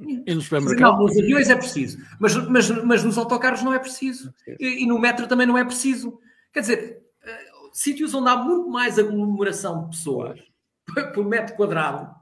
[0.00, 0.98] E nos supermercados.
[0.98, 1.98] Não, nos aviões é preciso.
[2.18, 4.32] Mas, mas, mas nos autocarros não é preciso.
[4.60, 6.20] E, e no metro também não é preciso.
[6.52, 10.40] Quer dizer, uh, sítios onde há muito mais aglomeração de pessoas
[11.14, 12.14] por metro quadrado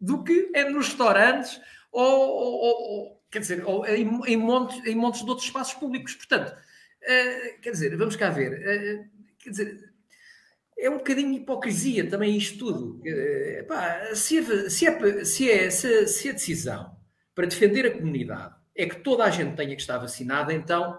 [0.00, 1.60] do que é nos restaurantes
[1.92, 6.14] ou, ou, ou quer dizer, ou em, em, montes, em montes de outros espaços públicos.
[6.14, 8.52] Portanto, uh, quer dizer, vamos cá ver.
[8.52, 9.89] Uh, quer dizer,
[10.80, 13.00] é um bocadinho hipocrisia também isto tudo.
[14.14, 16.96] se, é, se, é, se, é, se, se a decisão
[17.34, 20.98] para defender a comunidade é que toda a gente tenha que estar vacinada, então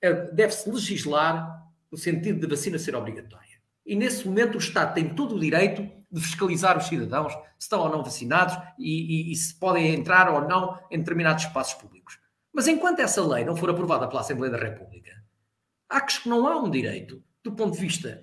[0.00, 3.42] é, deve-se legislar no sentido de vacina ser obrigatória.
[3.84, 7.80] E nesse momento o Estado tem todo o direito de fiscalizar os cidadãos se estão
[7.80, 12.20] ou não vacinados e, e, e se podem entrar ou não em determinados espaços públicos.
[12.52, 15.10] Mas enquanto essa lei não for aprovada pela Assembleia da República,
[15.88, 18.22] acho que não há um direito, do ponto de vista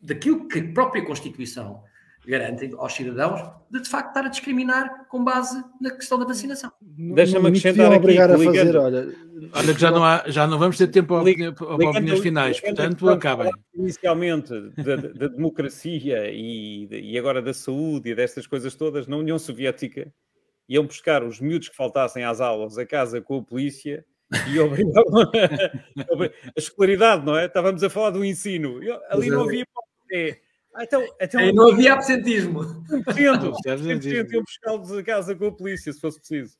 [0.00, 1.82] daquilo que a própria Constituição
[2.28, 6.70] garante aos cidadãos, de de facto estar a discriminar com base na questão da vacinação.
[6.82, 9.14] Deixa-me acrescentar aqui, obrigar a fazer, olha,
[9.54, 13.50] olha que já não, há, já não vamos ter tempo para opiniões finais, portanto acabem.
[13.74, 19.38] Inicialmente da, da democracia e, e agora da saúde e destas coisas todas, na União
[19.38, 20.12] Soviética
[20.68, 24.04] iam buscar os miúdos que faltassem às aulas a casa com a polícia
[24.48, 27.46] e obrigavam a, a escolaridade, não é?
[27.46, 28.80] Estávamos a falar do ensino.
[29.10, 29.64] Ali não havia
[30.10, 30.38] é,
[30.80, 32.60] então, então, não havia absentismo.
[32.90, 36.54] 100%, 100% iam buscá-los a casa com a polícia, se fosse preciso.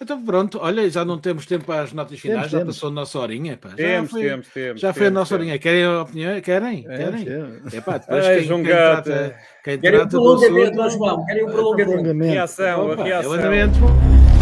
[0.00, 2.74] Então pronto, olha, já não temos tempo para as notas finais, temos, já temos.
[2.74, 3.56] passou a nossa horinha.
[3.56, 3.70] Pá.
[3.70, 4.80] Já temos, foi, temos, temos.
[4.80, 5.58] Já foi a nossa horinha.
[5.58, 6.40] Querem a opinião?
[6.40, 6.82] Querem?
[6.82, 7.26] Querem?
[7.72, 11.24] É pá, depois Ai, quem, João quem trata, quem Querem trata o prolongamento, João.
[11.24, 12.32] Querem o prolongamento.
[12.32, 14.41] Reação, Opa, a reação.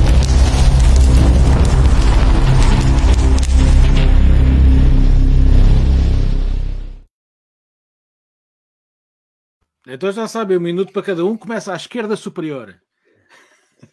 [9.92, 12.80] Então já sabem, um minuto para cada um, começa à esquerda superior.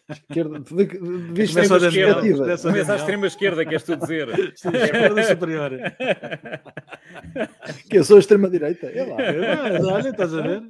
[0.08, 0.58] Esquerda,
[1.32, 4.28] visto começa, da esquerda, começa à extrema esquerda, queres tu dizer?
[4.56, 5.72] Sim, esquerda superior.
[7.88, 8.86] Que eu sou a extrema direita.
[8.86, 9.16] É lá.
[9.94, 10.62] Olha, estás a ver?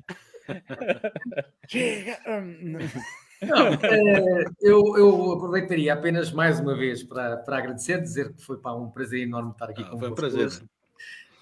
[3.42, 8.58] Não, é, eu, eu, aproveitaria apenas mais uma vez para, para agradecer, dizer que foi
[8.58, 10.48] para um prazer enorme estar aqui ah, com Foi um prazer.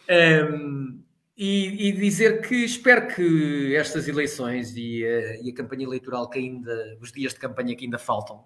[0.08, 1.02] Um,
[1.36, 6.38] e, e, dizer que espero que estas eleições e a, e a, campanha eleitoral que
[6.38, 8.42] ainda, os dias de campanha que ainda faltam,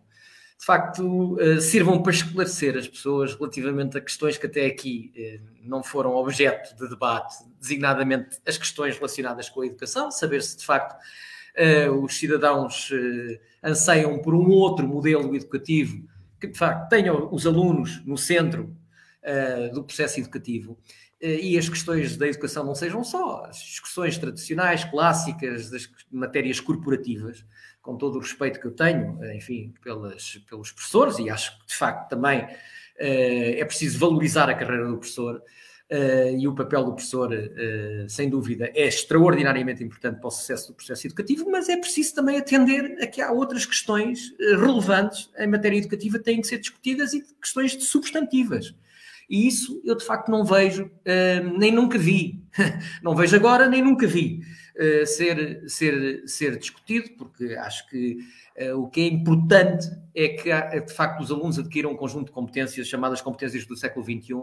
[0.59, 5.47] de facto uh, sirvam para esclarecer as pessoas relativamente a questões que até aqui uh,
[5.63, 10.65] não foram objeto de debate, designadamente as questões relacionadas com a educação, saber se de
[10.65, 10.99] facto
[12.01, 12.91] os cidadãos
[13.61, 16.01] anseiam por um outro modelo educativo
[16.41, 18.75] que de facto tenha os alunos no centro
[19.75, 20.79] do processo educativo.
[20.79, 26.61] eh, e as questões da educação não sejam só as discussões tradicionais, clássicas, das matérias
[26.61, 27.45] corporativas,
[27.83, 31.67] com todo o respeito que eu tenho, eh, enfim, pelas, pelos professores, e acho que
[31.67, 32.49] de facto também
[33.03, 35.43] é preciso valorizar a carreira do professor.
[36.39, 37.31] e o papel do professor,
[38.09, 42.37] sem dúvida, é extraordinariamente importante para o sucesso do processo educativo, mas é preciso também
[42.37, 47.15] atender a que há outras questões relevantes em matéria educativa que têm que ser discutidas
[47.15, 48.75] e questões substantivas.
[49.31, 52.43] E isso eu de facto não vejo, uh, nem nunca vi,
[53.01, 54.43] não vejo agora, nem nunca vi
[54.75, 58.19] uh, ser, ser, ser discutido, porque acho que
[58.61, 62.33] uh, o que é importante é que de facto os alunos adquiram um conjunto de
[62.33, 64.35] competências chamadas competências do século XXI,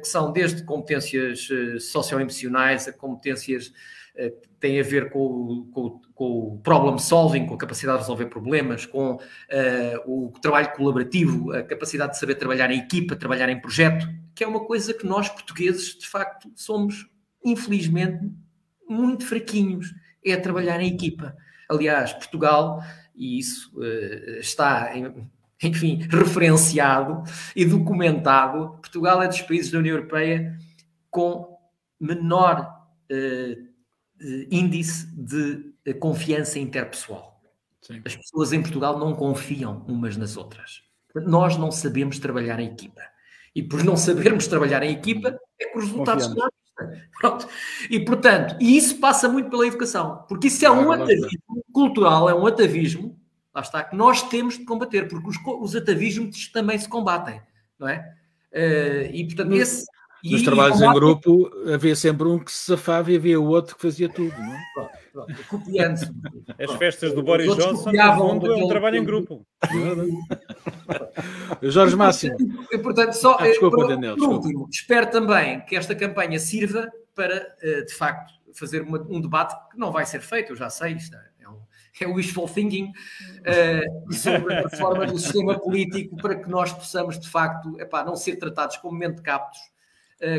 [0.00, 1.48] que são desde competências
[1.80, 3.72] socioemocionais a competências
[4.14, 8.26] que têm a ver com, com, com, o problem solving, com a capacidade de resolver
[8.26, 9.20] problemas, com uh,
[10.06, 14.46] o trabalho colaborativo, a capacidade de saber trabalhar em equipa, trabalhar em projeto, que é
[14.46, 17.08] uma coisa que nós portugueses, de facto, somos,
[17.44, 18.30] infelizmente,
[18.88, 19.92] muito fraquinhos,
[20.24, 21.36] é trabalhar em equipa.
[21.68, 22.80] Aliás, Portugal,
[23.16, 25.28] e isso uh, está em,
[25.60, 27.24] enfim, referenciado
[27.56, 30.56] e documentado, Portugal é dos países da União Europeia
[31.10, 31.58] com
[32.00, 33.73] menor uh,
[34.50, 37.42] índice de confiança interpessoal.
[37.80, 38.00] Sim.
[38.04, 40.82] As pessoas em Portugal não confiam umas nas outras.
[41.14, 43.02] Nós não sabemos trabalhar em equipa.
[43.54, 46.34] E por não sabermos trabalhar em equipa, é que os resultados são
[47.20, 47.48] Pronto.
[47.88, 52.34] E, portanto, e isso passa muito pela educação, porque isso é um atavismo cultural, é
[52.34, 53.18] um atavismo,
[53.54, 57.40] lá está, que nós temos de combater, porque os, os atavismos também se combatem,
[57.78, 58.12] não é?
[58.52, 59.86] Uh, e, portanto, esse,
[60.24, 63.76] nos e, trabalhos em grupo havia sempre um que se safava e havia o outro
[63.76, 64.64] que fazia tudo, não é?
[65.48, 66.00] Copiando.
[66.58, 69.46] As festas do Boris Johnson, no fundo, é um trabalho em grupo.
[71.62, 72.36] Jorge Máximo.
[72.72, 76.90] E, portanto, só, ah, desculpa, por, Daniel, por último, espero também que esta campanha sirva
[77.14, 80.70] para, eh, de facto, fazer uma, um debate que não vai ser feito, eu já
[80.70, 81.58] sei, isto é, um,
[82.00, 87.28] é wishful thinking uh, sobre a forma do sistema político para que nós possamos, de
[87.28, 89.73] facto, epá, não ser tratados como mente captos eh,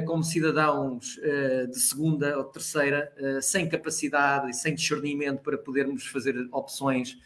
[0.06, 6.08] como cidadãos eh, de segunda ou terceira, eh, sem capacidade e sem discernimento para podermos
[6.08, 7.18] fazer opções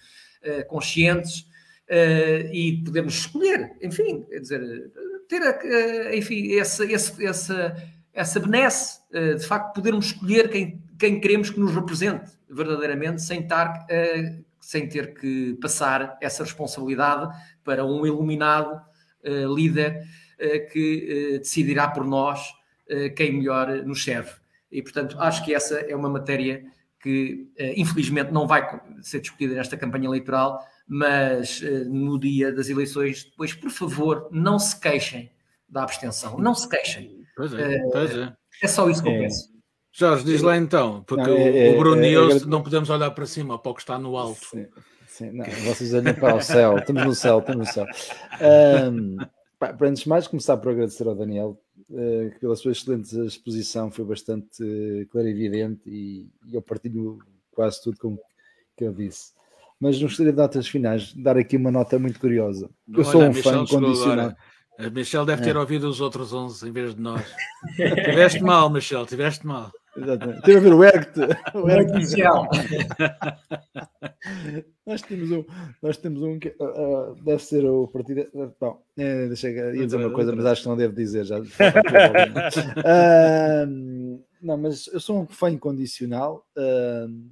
[0.70, 1.46] conscientes
[2.54, 4.90] e podermos escolher, enfim, quer dizer,
[5.28, 7.76] ter, enfim, essa, essa,
[8.14, 13.86] essa, benesse, de facto, podermos escolher quem, quem queremos que nos represente verdadeiramente, sem estar
[14.62, 18.80] sem ter que passar essa responsabilidade para um iluminado
[19.54, 20.08] líder
[20.72, 22.58] que uh, decidirá por nós
[23.16, 24.32] quem melhor nos serve.
[24.72, 26.66] E, portanto, acho que essa é uma matéria
[27.00, 33.54] que, infelizmente, não vai ser discutida nesta campanha eleitoral, mas no dia das eleições, depois,
[33.54, 35.30] por favor, não se queixem
[35.70, 36.40] da abstenção.
[36.40, 37.24] Não se queixem.
[37.36, 38.34] Pois é, pois é.
[38.64, 39.20] é só isso que eu é.
[39.20, 39.50] penso.
[39.92, 43.12] Jorge, diz lá então, porque não, é, o Bruno é, e eu não podemos olhar
[43.12, 44.46] para cima, para o que está no alto.
[44.46, 44.68] Sim,
[45.08, 47.86] sim, não, vocês olham para o céu, estamos no céu, estamos no céu.
[48.92, 49.18] Um,
[49.60, 54.06] pá, antes de mais, começar por agradecer ao Daniel, uh, pela sua excelente exposição foi
[54.06, 57.20] bastante uh, clara e evidente e, e, eu partilho
[57.52, 58.18] quase tudo com
[58.78, 59.34] que eu disse.
[59.80, 62.70] Mas não gostaria de notas finais, dar aqui uma nota muito curiosa.
[62.92, 64.34] Eu sou um fã incondicional.
[64.78, 65.60] A Michel deve ter é.
[65.60, 67.22] ouvido os outros 11 em vez de nós.
[67.76, 69.72] tiveste mal, Michel, tiveste mal.
[69.98, 70.42] Exatamente.
[70.42, 71.20] Teve a ver o Erct.
[71.56, 72.16] O Erct
[74.86, 75.46] nós temos um,
[75.82, 78.28] nós temos um que uh, deve ser o partido.
[78.60, 81.40] Bom, é, deixa eu ia dizer uma coisa, mas acho que não devo dizer já.
[81.42, 81.46] uh,
[84.42, 86.46] não, mas eu sou um fã incondicional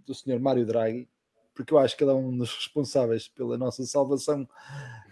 [0.05, 1.07] do senhor Mário Draghi,
[1.55, 4.47] porque eu acho que ele é um dos responsáveis pela nossa salvação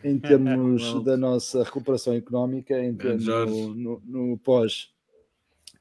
[0.04, 4.95] em termos da nossa recuperação económica, em termos no, no, no pós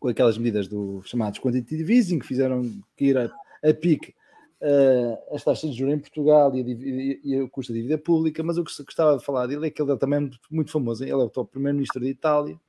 [0.04, 3.32] com aquelas medidas do chamados quantitative easing que fizeram que ir a,
[3.66, 4.14] a pique
[4.60, 8.42] uh, as taxas de juros em Portugal e, a, e, o custo da dívida pública,
[8.42, 11.12] mas o que gostava de falar dele é que ele é também muito, famoso, ele
[11.12, 12.60] é o primeiro-ministro da Itália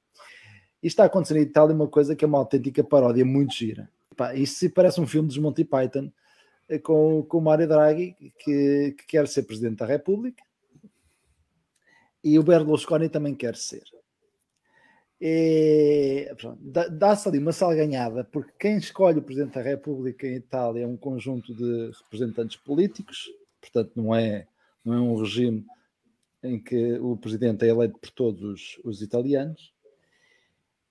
[0.81, 3.89] e está acontecendo em Itália uma coisa que é uma autêntica paródia muito gira.
[4.15, 6.09] Pá, isso parece um filme dos Monty Python
[6.69, 10.41] eh, com, com o Mário Draghi que, que quer ser Presidente da República
[12.23, 13.83] e o Berlusconi também quer ser.
[16.91, 20.97] Dá-se ali uma salganhada, porque quem escolhe o Presidente da República em Itália é um
[20.97, 23.29] conjunto de representantes políticos,
[23.61, 24.47] portanto, não é,
[24.83, 25.65] não é um regime
[26.43, 29.73] em que o Presidente é eleito por todos os, os italianos.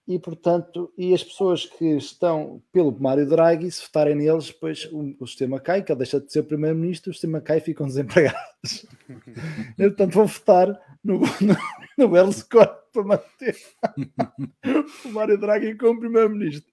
[0.07, 5.17] E, portanto, e as pessoas que estão pelo Mário Draghi, se votarem neles, depois o,
[5.19, 8.87] o sistema cai, que ele deixa de ser primeiro-ministro, o sistema cai e ficam desempregados.
[9.79, 11.57] portanto, vão votar no, no,
[11.99, 13.57] no Berlusconi para manter
[15.05, 16.73] o Mário Draghi como primeiro-ministro.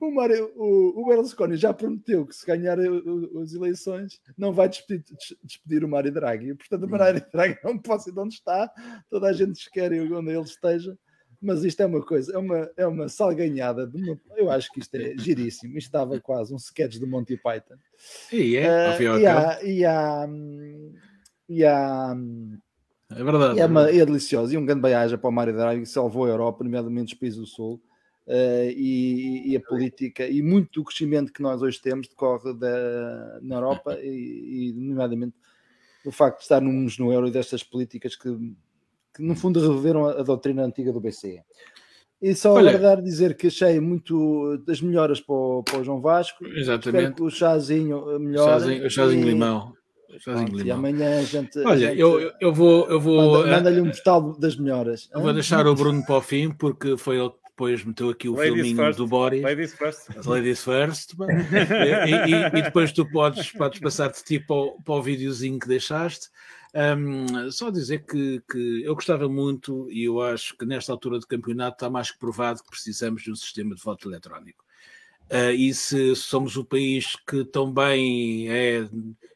[0.00, 5.04] O, Mário, o, o, Berlusconi já prometeu que se ganhar as eleições não vai despedir,
[5.42, 6.54] despedir o Mário Draghi.
[6.54, 8.70] Portanto, o Mário Draghi não pode ser onde está,
[9.08, 10.98] toda a gente quer onde ele esteja,
[11.40, 13.86] mas isto é uma coisa, é uma, é uma salganhada.
[13.86, 15.76] De uma, eu acho que isto é giríssimo.
[15.78, 17.76] Isto estava quase um sketch do Monty Python.
[18.32, 20.28] E é, uh, e, há, e há,
[21.48, 22.16] e há
[23.16, 23.60] é verdade.
[23.60, 24.52] É, uma, é delicioso.
[24.52, 27.38] E um grande beijo para o Mário Draghi, que salvou a Europa, nomeadamente os países
[27.38, 27.80] do Sul.
[28.26, 33.38] Uh, e, e, a política e muito do crescimento que nós hoje temos decorre da,
[33.42, 35.34] na Europa e, e, nomeadamente,
[36.06, 38.34] o facto de estarmos no euro e destas políticas que,
[39.14, 41.42] que no fundo reviveram a, a doutrina antiga do BCE.
[42.22, 46.00] E só Olha, aguardar dizer que achei muito das melhoras para o, para o João
[46.00, 46.46] Vasco.
[46.46, 47.22] Exatamente.
[47.22, 48.48] o chazinho melhor.
[48.48, 49.74] O chazinho, o chazinho limão.
[50.64, 51.58] E amanhã a gente.
[51.60, 52.88] Olha, a gente eu, eu vou.
[52.88, 55.08] Eu vou Manda-lhe um postal das melhoras.
[55.12, 58.28] Eu vou deixar o Bruno para o fim, porque foi ele que depois meteu aqui
[58.28, 58.98] o Ladies filminho first.
[58.98, 59.42] do Boris.
[59.42, 60.26] Ladies first.
[60.26, 61.14] Ladies first.
[62.06, 65.58] e, e, e, depois tu podes, podes passar de ti para o, para o videozinho
[65.58, 66.28] que deixaste.
[66.74, 71.26] Um, só dizer que, que eu gostava muito, e eu acho que nesta altura do
[71.26, 74.63] campeonato está mais que provado que precisamos de um sistema de voto eletrónico.
[75.30, 78.86] Uh, e se somos o país que também é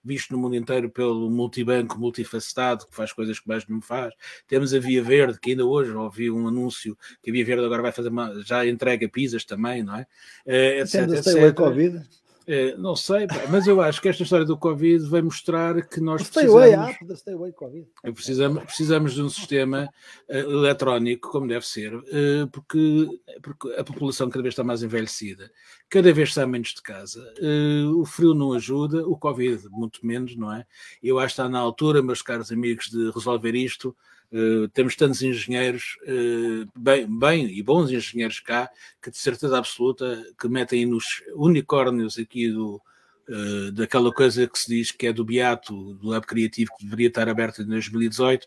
[0.05, 4.15] visto no mundo inteiro pelo multibanco multifacetado, que faz coisas que mais não faz,
[4.47, 7.83] temos a Via Verde, que ainda hoje ouvi um anúncio que a Via Verde agora
[7.83, 10.07] vai fazer uma, já entrega pizzas também, não é?
[10.47, 11.55] Uh, etc, etc.
[11.55, 12.03] Covid?
[12.51, 16.23] É, não sei, mas eu acho que esta história do Covid vai mostrar que nós
[16.23, 17.87] stay precisamos, away, app, stay away COVID.
[18.15, 19.87] Precisamos, precisamos de um sistema
[20.27, 25.53] uh, eletrónico, como deve ser, uh, porque, porque a população cada vez está mais envelhecida,
[25.91, 30.35] cada vez está menos de casa, uh, o frio não ajuda, o Covid muito menos,
[30.35, 30.65] não é?
[31.03, 33.95] Eu acho que está na altura, meus caros amigos, de resolver isto
[34.31, 40.23] Uh, temos tantos engenheiros, uh, bem, bem e bons engenheiros cá, que de certeza absoluta
[40.39, 42.81] que metem nos unicórnios aqui do,
[43.29, 47.09] uh, daquela coisa que se diz que é do Beato, do Lab Criativo, que deveria
[47.09, 48.47] estar aberto em 2018,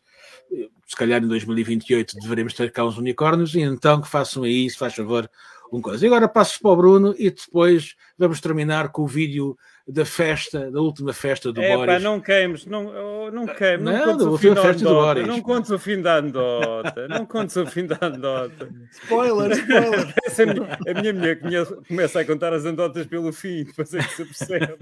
[0.86, 4.78] se calhar em 2028 deveremos ter cá uns unicórnios, e então que façam aí, se
[4.78, 5.28] faz favor,
[5.72, 6.06] um coisa.
[6.06, 9.58] E agora passo para o Bruno e depois vamos terminar com o vídeo
[9.92, 11.96] da festa, da última festa do é, Boris.
[11.96, 14.90] Pá, não queimes, não, oh, não queimes, não, não, contes o fim da festa do
[14.90, 15.28] Boris.
[15.28, 18.70] não contes o fim da andota, não contes o fim da andota.
[18.92, 20.14] Spoiler, spoiler.
[20.26, 21.40] Essa, a, minha, mulher
[21.88, 24.78] começa a contar as andotas pelo fim, depois é que se percebe.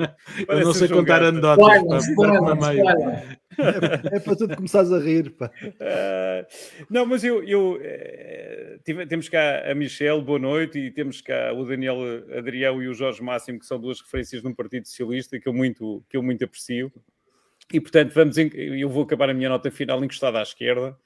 [0.48, 1.62] Eu não sei contar andota.
[1.64, 2.08] anedotas.
[2.08, 3.39] Spoiler, spoiler, spoiler.
[3.58, 5.52] É, é para tu começares a rir, pá.
[5.64, 11.22] Uh, não, mas eu, eu uh, tive, temos cá a Michelle, boa noite, e temos
[11.22, 11.98] cá o Daniel
[12.38, 16.04] Adrião e o Jorge Máximo, que são duas referências num Partido Socialista que eu muito,
[16.10, 16.92] que eu muito aprecio.
[17.72, 20.98] E portanto, vamos eu vou acabar a minha nota final encostada à esquerda,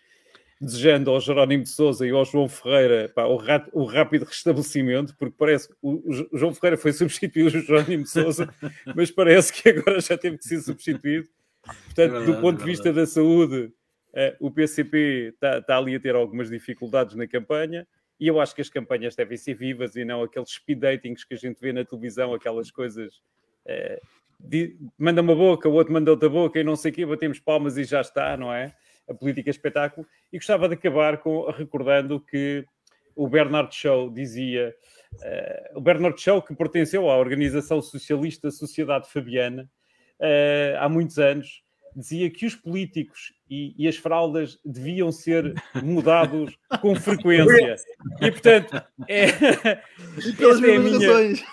[0.61, 5.13] desejando ao Jerónimo de Souza e ao João Ferreira pá, o, rat, o, rápido restabelecimento,
[5.17, 6.01] porque parece que o,
[6.31, 8.53] o, João Ferreira foi substituir o Jerónimo de Souza,
[8.95, 11.27] mas parece que agora já teve que ser substituído.
[11.63, 13.73] Portanto, é do ponto de vista da saúde,
[14.13, 17.87] uh, o PCP está tá ali a ter algumas dificuldades na campanha
[18.19, 21.33] e eu acho que as campanhas devem ser vivas e não aqueles speed datings que
[21.33, 23.15] a gente vê na televisão, aquelas coisas.
[23.65, 23.99] Uh,
[24.39, 27.39] de, manda uma boca, o outro manda outra boca e não sei o quê, batemos
[27.39, 28.73] palmas e já está, não é?
[29.07, 30.05] A política é espetáculo.
[30.31, 32.65] E gostava de acabar com, recordando que
[33.15, 34.75] o Bernard Shaw dizia,
[35.13, 39.69] uh, o Bernard Shaw que pertenceu à Organização Socialista Sociedade Fabiana,
[40.19, 41.63] uh, há muitos anos,
[41.95, 45.53] dizia que os políticos e, e, as fraldas deviam ser
[45.83, 47.75] mudados com frequência.
[48.19, 49.27] E, portanto, é,
[50.25, 51.45] e pelas mesmas é minha, razões.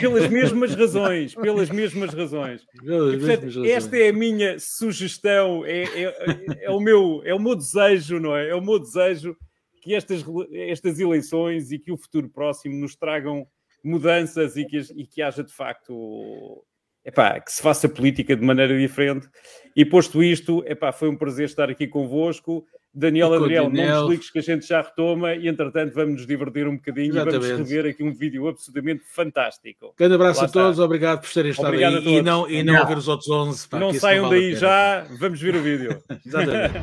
[0.00, 1.34] Pelas mesmas razões.
[1.34, 2.66] Pelas mesmas razões.
[2.82, 7.54] E, portanto, esta é a minha sugestão, é, é, é, o meu, é o meu
[7.54, 8.48] desejo, não é?
[8.48, 9.36] É o meu desejo
[9.82, 13.46] que estas, estas eleições e que o futuro próximo nos tragam
[13.84, 16.64] mudanças e que, e que haja de facto
[17.04, 19.28] epá, que se faça política de maneira diferente.
[19.74, 22.64] E posto isto, epá, foi um prazer estar aqui convosco.
[22.94, 26.76] Daniel Adriel, não desligues que a gente já retoma e entretanto vamos nos divertir um
[26.76, 27.36] bocadinho Exatamente.
[27.36, 29.94] e vamos rever aqui um vídeo absolutamente fantástico.
[29.96, 30.84] Grande abraço Lá a todos, está.
[30.84, 33.68] obrigado por terem estado obrigado aí e não, e não, não ver os outros 11.
[33.68, 36.02] Pá, não saiam não vale daí já, vamos ver o vídeo.
[36.26, 36.82] Exatamente.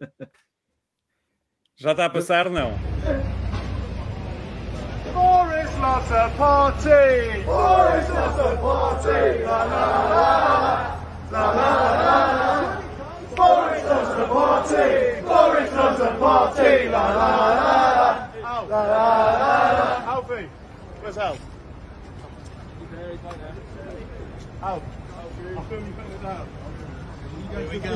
[1.76, 2.74] já está a passar, não?
[5.78, 7.44] Boris loves a party.
[7.44, 9.44] Boris loves a party.
[9.44, 10.24] La la la
[11.30, 11.68] la la la
[12.02, 12.82] la.
[13.36, 15.22] Boris loves a party.
[15.22, 16.88] Boris loves a party.
[16.88, 17.62] La la la
[18.34, 20.14] la la la la.
[20.14, 20.48] Alfie,
[21.00, 21.36] where's Al?
[24.62, 24.82] Al.
[25.56, 26.48] I'll film you putting it down.
[27.50, 27.90] Here we go.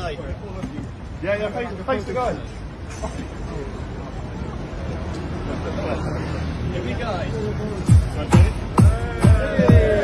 [1.21, 2.33] Yeah, yeah, face, face the guy.
[6.73, 7.13] Here we go.
[9.69, 10.02] Hey.